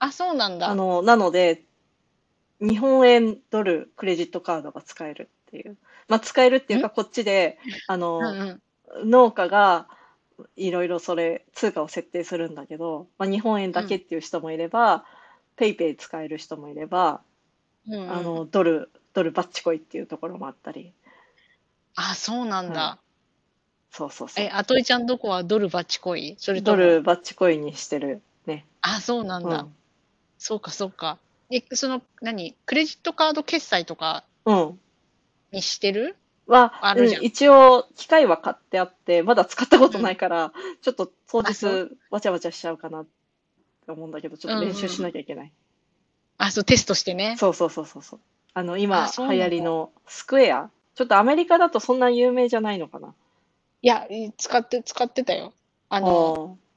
[0.00, 0.68] あ、そうなんだ。
[0.68, 1.62] あの、なので、
[2.60, 5.76] 日本円ドルクレジットカードが使えるっていう。
[6.08, 9.10] まあ、使えるっていうか、こっちで、あうんの、うん。
[9.10, 9.86] 農家が
[10.56, 15.04] いろいろそれ、通貨を設定するんだけど、まあ、日本円だけっていう人もいれば、
[15.56, 17.20] ペイペイ使える人もいれば、
[17.86, 20.92] うんうん、あの、ドル、ドルバッチコイっていうところもあったり。
[21.94, 22.80] あ、そうなんだ。
[22.80, 22.98] は
[23.90, 24.50] そうそうそうえ、。
[24.50, 28.64] あといちゃんどこはドルバッチコイそれドルバッチコイにしてるね。
[28.82, 29.60] あ、そうなんだ。
[29.60, 29.74] うん。
[30.40, 31.18] そうか、そうか。
[31.50, 32.56] え、その、何？
[32.64, 34.80] クレジットカード決済とかうん。
[35.52, 36.16] にしてる？
[36.46, 45.52] は、あるじゃんうん一応、機械は買ってあって、まだ使ったことないから、ちょっと当あそ日、わちゃわちゃしちゃうかなって思うんだけど、ちょっと練習しなきゃいけない。
[46.38, 47.36] あ、そう、テストしてね。
[47.38, 48.20] そうそうそうそうそう。
[48.54, 50.70] あの、今、あそうなんだ流行りのスクエア。
[50.94, 53.14] ちょっとアメリカだとそんな有名じゃないのかな。
[53.82, 54.06] いや、
[54.38, 55.52] 使って、使ってたよ。
[55.90, 56.69] ああの、ー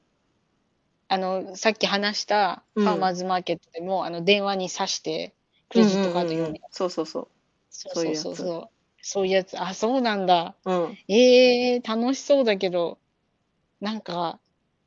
[1.14, 5.32] あの、さっき話したうんファーマーズマーケットでも、あの、電話に挿して、
[5.68, 6.60] クレジットカードうんうんうん用に。
[6.72, 7.28] そうそうそ
[7.70, 8.68] そうそうそうそそう。
[9.00, 9.60] そういうやつ。
[9.60, 10.56] あ、そうなんだ。
[10.64, 10.72] う。
[10.72, 10.98] うん。
[11.06, 12.98] ええ楽しそうだけど、
[13.80, 14.40] なんか、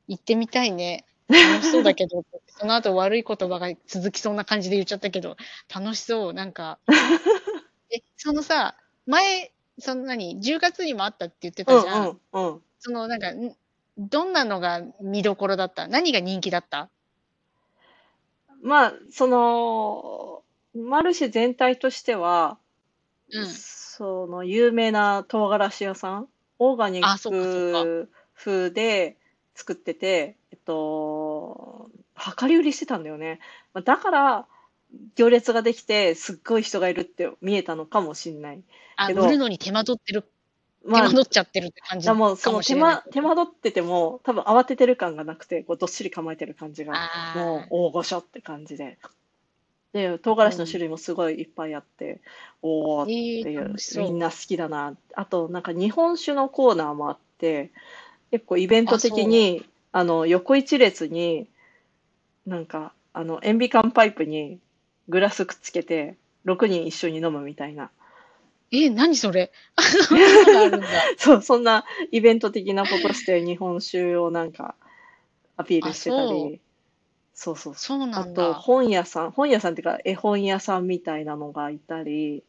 [0.10, 1.06] 行ってみたいね。
[1.30, 5.38] 楽しそうだけど、その後悪い言葉が続きそうな感じで言っちゃったけど、
[5.74, 6.34] 楽しそう。
[6.34, 6.80] なんか、
[7.90, 8.76] え、そのさ、
[9.06, 12.04] 前、その何、10月にもあったって言ってうたじゃん。
[12.04, 12.62] んうんうん。
[12.80, 13.56] そのなんか、ん
[13.98, 15.88] どんなのが見どころだった？
[15.88, 16.90] 何が人気だった？
[18.62, 20.44] まあ、その、
[20.76, 22.58] マルシェ全体としては、
[23.32, 23.48] うん。
[23.48, 26.28] その有名な唐辛子屋さん、
[26.60, 29.18] オーガニック風で
[29.56, 31.90] 作ってて、えっと、
[32.40, 33.40] 量り売りしてたんだよね。
[33.74, 34.48] まあだから、
[35.16, 38.62] 行列ができて、すっごい人がいるって見えたのかもしんない。
[38.96, 40.28] あ、売るのに手間取ってる、手
[40.88, 43.04] まあ、間取っちゃってるって感じだもうそかの手もしれない間、。
[43.12, 46.94] 手間取ってても、多分慌ててる感がなくて、こうどっしり構えてる感じが、
[47.36, 48.98] もう大御所って感じで。
[49.94, 52.22] で、唐辛子の種類もすごいいっぱいあって、
[52.62, 54.04] おーってえー、いう楽しそう。
[54.04, 54.96] みんな好きだな。
[55.16, 57.72] あと、なんか日本酒のコーナーもあって、
[58.32, 61.48] 結構イベント的に、あの、横一列に、
[62.46, 64.60] なんか、あの、塩ビ缶パイプに
[65.10, 66.16] グラスくっつけて、
[66.46, 67.90] 6人一緒に飲むみたいな。
[68.72, 69.52] え、何それ？
[71.18, 74.76] そう、そんなイベント的なことして日本酒をなんか
[75.56, 76.60] アピールしてたり、
[77.34, 78.10] そうそうそう。
[78.12, 78.54] あと。
[78.54, 82.44] 本屋さん、本屋さんっていうか絵本屋さんみたいなのがいたり、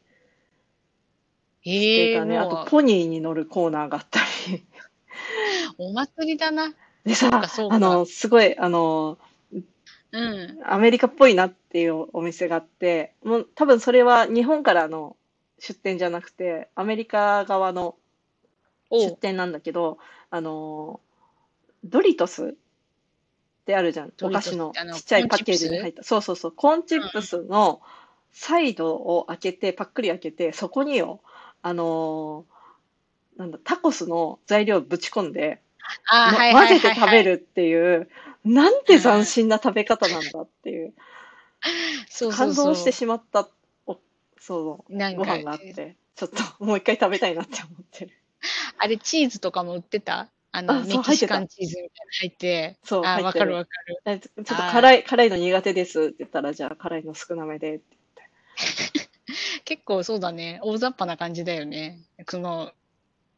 [1.65, 4.63] ええいうかね、あもう、とポニーに乗るコーナーがあったり。
[5.77, 6.73] お祭りだな。
[7.05, 7.29] でさ、
[7.69, 9.17] あの、すごい、あの、
[10.11, 10.59] うん。
[10.65, 15.15] アメリカっぽいなっていうお店があって、もう多分それは日本からの
[15.59, 17.95] 出店じゃなくて、アメリカ側の
[18.91, 19.97] 出店なんだけど、
[20.29, 20.99] あの、
[21.83, 22.53] ドリトスっ
[23.65, 24.13] てあるじゃん。
[24.21, 26.03] お菓子のちっちゃいパッケージに入った。
[26.03, 26.51] そうそうそう。
[26.51, 27.81] コーンチップスの
[28.31, 31.21] サイドを開けて、パックリ開けて、そこによ、
[31.61, 32.45] あの
[33.37, 35.61] なんだ、タコスの材料をぶち込んで、
[36.09, 38.09] あー、のはいはいはい、混ぜて食べるっていう、
[38.43, 40.93] なんて斬新な食べ方なんだっていう、
[42.35, 43.49] 感動してしまった、お
[44.39, 48.11] そかご飯があって、ちょっともう一回食べたいなって思ってる。
[48.77, 50.29] あれ、チーズとかも売ってた？
[50.51, 52.77] あの、メキシカ入ンチーズみたいなの入って。
[52.83, 53.45] そう、あー、入ってる。
[53.45, 54.01] わかるわかる。
[54.05, 57.97] えちょっと辛い、辛いの苦手ですって言ったら、じゃあ辛いの少なめでって
[59.65, 60.59] 結構そうだね。
[60.63, 61.99] 大雑把な感じだよね。
[62.27, 62.71] その、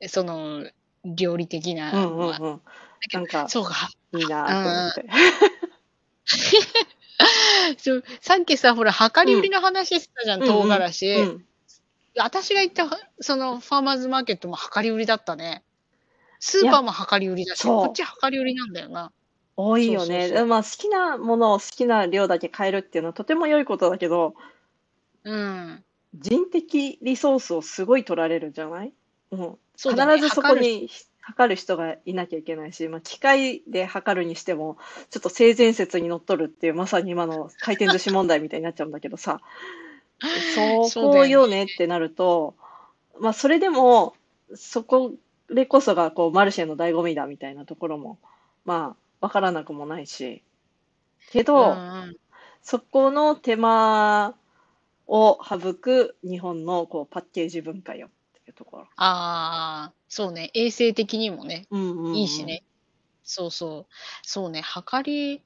[0.08, 0.70] その、
[1.04, 1.92] 料理的な。
[1.92, 2.18] うん。
[2.18, 2.62] うんうん。
[3.14, 3.90] なんか、そうか。
[4.14, 5.06] いいなと思って。
[7.78, 11.14] そうさっきさ、ほら、量り売りの話してたじゃん、うん唐辛子。
[11.16, 11.46] うん。
[12.18, 15.64] 私が行った、その、ファーマーズマーケットも量り売りだったね。
[16.40, 19.12] スーパーも量り売りだし、こっち量り売りなんだよな。
[19.56, 20.30] 多いよそうそうね。
[20.30, 24.36] そうまあ、好きなものを好きな量だけ買えるっていうのはとても良いことだけど、
[25.24, 25.84] うん。
[26.14, 28.94] 人的リソースをすごい取られるじゃない？
[29.32, 30.90] もうね必ずそこに
[31.22, 34.78] 測る人がいなきゃいけないし、まあ、機械で測るにしても、
[35.10, 39.40] ちょっと性善説にのっとるっていう、まさに今の回転寿司問題みたいになっちゃうんだけどさ、
[40.90, 42.56] そこよねってなると、
[43.20, 44.16] まあ、それでも、
[44.56, 45.14] そこ
[45.50, 48.20] でこそが、こう、マルシェの醍醐味だみたいなところも
[48.66, 50.44] まあ、わからなくもないし。
[51.32, 52.16] けうんど、うん。
[52.62, 54.36] そこの手間
[55.08, 58.10] を省く日本のこうパッケージ文化よ
[58.62, 58.84] ところ。
[58.96, 60.52] ああ、そうね。
[60.54, 62.64] 衛生的にもね、うんうんうんいいしね。
[63.24, 63.94] そうそう。
[64.22, 64.62] そうね。
[64.62, 65.42] 測り、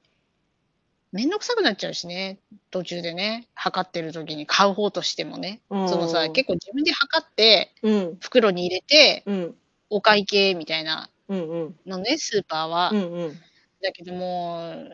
[1.12, 2.38] めんどくさくなっちゃうしね。
[2.70, 3.48] 途中でね。
[3.54, 5.62] 測ってる時に買う方としてもね。
[5.70, 9.54] うんそのさ、結構自分で測って、うん袋に入れて、うん
[9.88, 12.90] お会計みたいなうんうんのね、スーパーは。
[12.92, 13.40] うんうん
[13.82, 14.90] だけどもう、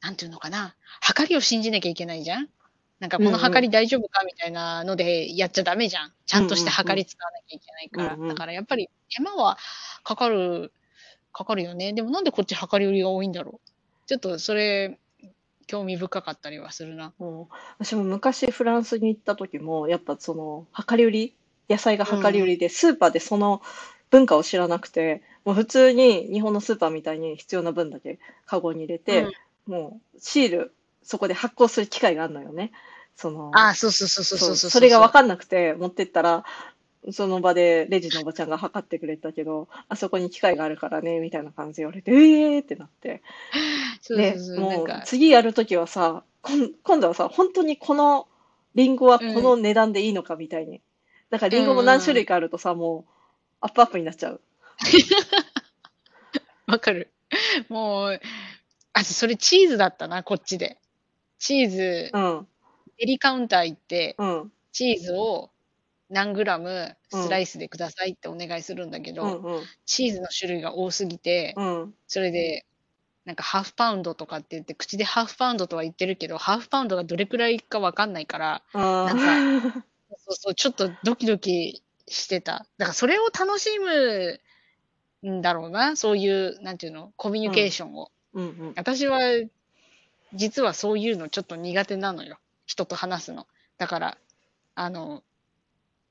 [0.00, 0.76] なんていうのかな。
[1.00, 2.48] 測りを信じなきゃいけないじゃん
[3.00, 6.12] なんかこの測り大丈夫かみたいなのでやっちゃダメじゃん。
[6.26, 8.14] ちゃんとして測り使わなきゃいけないから。
[8.14, 9.56] うんうんだからやっぱり手間は
[10.04, 10.70] かかる、
[11.32, 11.94] かかるよね。
[11.94, 13.70] でもなんでこっち測り売りが多いんだろう。
[14.06, 14.98] ちょっとそれ、
[15.66, 17.14] 興味深かったりはするな。
[17.18, 17.46] うん
[17.78, 21.34] 私も昔フランスに行った時もやっぱその量り売り
[21.70, 23.62] 野菜が量り売りで、スーパーでその
[24.10, 29.26] 文化を知らなくてもう普通に日本のスーパーみたいに必要な分だけカゴに入れて、
[29.66, 32.72] もうシールそこで発行する機械があるのよね。
[33.16, 34.70] そのああ、そうそうそうそうそうそう。
[34.70, 36.44] それが分かんなくて持ってったら
[37.10, 43.22] その場でレジのおばちゃんが測ってくれたけどあそこに機械があるからねみたいな感じで言われてええーってなって
[44.08, 44.68] でそうそうそう。
[44.68, 46.24] なんもうか、次やるときはさ
[46.82, 48.26] 今度はさ本当にこの
[48.74, 50.80] リンゴはこの値段でいいのかみたいに、
[51.28, 53.12] だからリンゴも何種類かあるとさもう
[53.60, 54.40] アップアップになっちゃう
[56.70, 57.12] わかる。
[57.68, 58.20] もう、
[58.92, 60.78] あとそれチーズだったな、こっちで。
[61.40, 62.46] チーズう、ん
[62.98, 65.50] デリカウンター行って、うんチーズを
[66.10, 72.66] 何グラムスライスでくださいってお願いするんだけど、うんうんチーズの種類が多すぎて、うんそれで、
[73.24, 82.66] なんかハーフパウンドとかって言って、口でハーフパウンドとは言ってるけど、ハーフパウンドがどれくらいかわかんないから、あなーそうそう、ちょっとドキドキしてた。
[82.76, 84.40] だからそれを楽しむ
[85.26, 88.10] んだろうな、そういう、なんていうの、コミュニケーションを。
[88.34, 89.20] うんうん私は、
[90.34, 92.38] 実はそういうのちょっと苦手なのよ。
[92.66, 93.46] 人と話すの。
[93.78, 94.18] だから、
[94.74, 95.22] あの、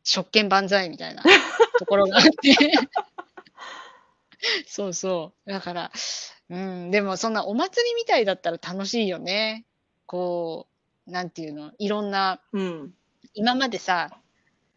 [0.04, 1.24] 食券万歳みたいな
[1.80, 2.56] ところがあって。
[4.68, 5.52] そうそう。
[5.52, 5.92] だから、
[6.50, 9.66] うん、でもそんなお祭りみたいだったら楽しいよね。
[10.06, 10.68] こ
[11.08, 12.94] う、なんていうの、いろんな、うん
[13.36, 14.20] 今までさ、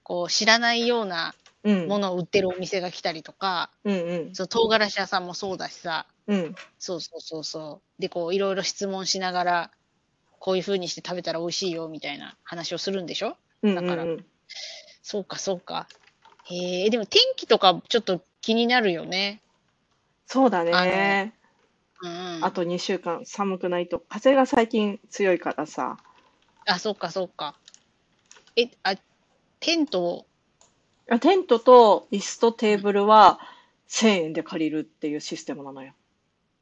[0.03, 1.35] こう知らないような
[1.65, 8.03] うんものを売ってるお店が来たりとか、うんうんそう唐辛子屋さんもそうだしさ、うんそうそうそうそう。
[8.03, 9.71] で、こう、いろいろ質問しながら、
[10.41, 13.37] こういう風にして食べたら美味しいよ、みたいな話をするんでしょ？
[13.63, 14.25] うんだからうん
[15.03, 15.89] そうか、そうか。
[16.45, 19.41] へえ、でも天気とかちょっと気になるよね。
[20.27, 21.35] そうだね
[22.01, 22.45] うんうん。
[22.45, 25.99] あと2週間寒くないと風が最近強いからさ
[26.67, 27.57] あ、そうか、そうか。
[28.57, 28.97] え、あ、
[29.61, 30.27] テント、
[31.11, 33.41] あテントと椅子とテーブルは
[33.89, 35.93] 1000円で借りるっていうシステムなのよ。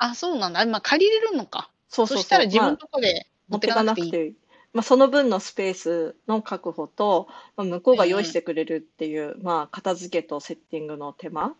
[0.00, 0.60] あ、そうなんだ。
[0.60, 1.70] あまあ、借りれるのか。
[1.88, 2.24] そうそうそう。
[2.24, 4.34] したら自分まあのとこで持ってかかなくていい。
[4.72, 11.54] まあ、その分のスペースの確保と、まあ、向こうが用意してくれるっていう、まあ、片付けとセッティングの手間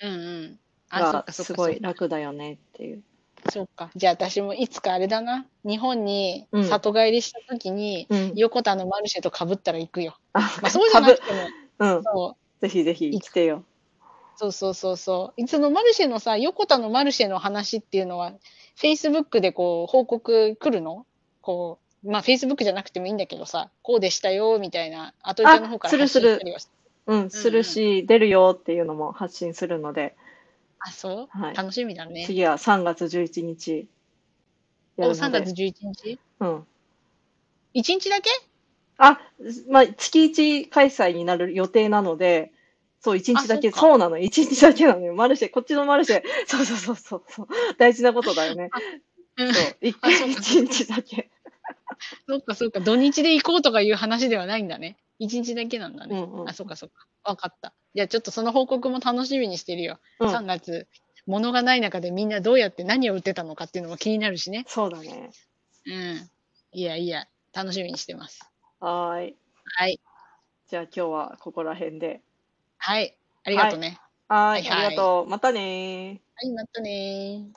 [0.00, 0.58] うんうん。
[0.90, 1.32] あ、そっが。
[1.32, 3.02] すごい楽だよねっていう。
[3.50, 3.90] そうか。
[3.96, 5.46] じゃあ私もいつかあれだな。
[5.64, 8.32] 日本にうん里帰りした時に、うん。
[8.36, 10.18] 横田のマルシェと被ったら行くよ。
[10.34, 11.48] あ、まあそうじゃなくても、
[11.78, 12.02] うん。
[12.02, 12.60] そう。
[12.60, 13.64] ぜひぜひ来てよ。
[14.36, 15.40] そうそうそうそう。
[15.40, 18.32] いつのマルシェのさ、横田のマルシェの話っていうのは、
[18.80, 21.06] Facebook でこう、報告来るの？
[21.40, 26.68] こう、まあ Facebook じゃなくてもいいんだけどさ、こうでしたよ、みたいな、あとりちゃんの方からするする発信したりはし
[27.04, 30.16] うん、するし、出るよっていうのも発信するので、
[30.78, 32.24] あ、そう、はい楽しみだね。
[32.26, 33.86] 次は3月11日
[34.96, 35.52] やお、3るので。
[35.52, 36.18] 月11日？
[36.40, 36.56] うん。
[36.56, 36.64] ?1
[37.74, 38.30] 日だけ？
[38.98, 39.20] あ、
[39.68, 42.52] まあ、月1開催になる予定なので、
[43.02, 45.14] そう、1日だけ、あそうなの、1日だけなのよ。
[45.14, 48.70] マルシェ、こっちのマルシェ、そ うそうそうそうそう、大事なことだよね。
[49.36, 51.30] うんそう、1あそうか1日だけ。
[52.28, 54.98] そっかそっか、土日で行こうとかいう話ではないんだね。
[55.20, 56.16] 1日だけなんだね。
[56.16, 57.06] うんうんあ、そっかそっか。
[57.24, 57.74] わかった。
[57.94, 59.98] じゃあちょっとその報告も楽しみにしてるよ。
[60.20, 60.86] うん3月、
[61.26, 64.64] 物がない中でみんなどうやって何を売ってたのかっていうのも気になるしね。
[64.68, 65.30] そうだね。
[65.86, 66.30] うん。
[66.72, 68.48] いやいや、楽しみにしてます。
[68.78, 69.36] はーい。
[69.64, 70.00] はい。
[70.68, 72.20] じゃあ今日はここら辺で。
[72.84, 73.16] はい。
[73.44, 73.96] ありがとうね。
[74.28, 75.26] はーい、はいはいありがとう。
[75.28, 76.22] またねー。
[76.36, 77.54] はい、またねー。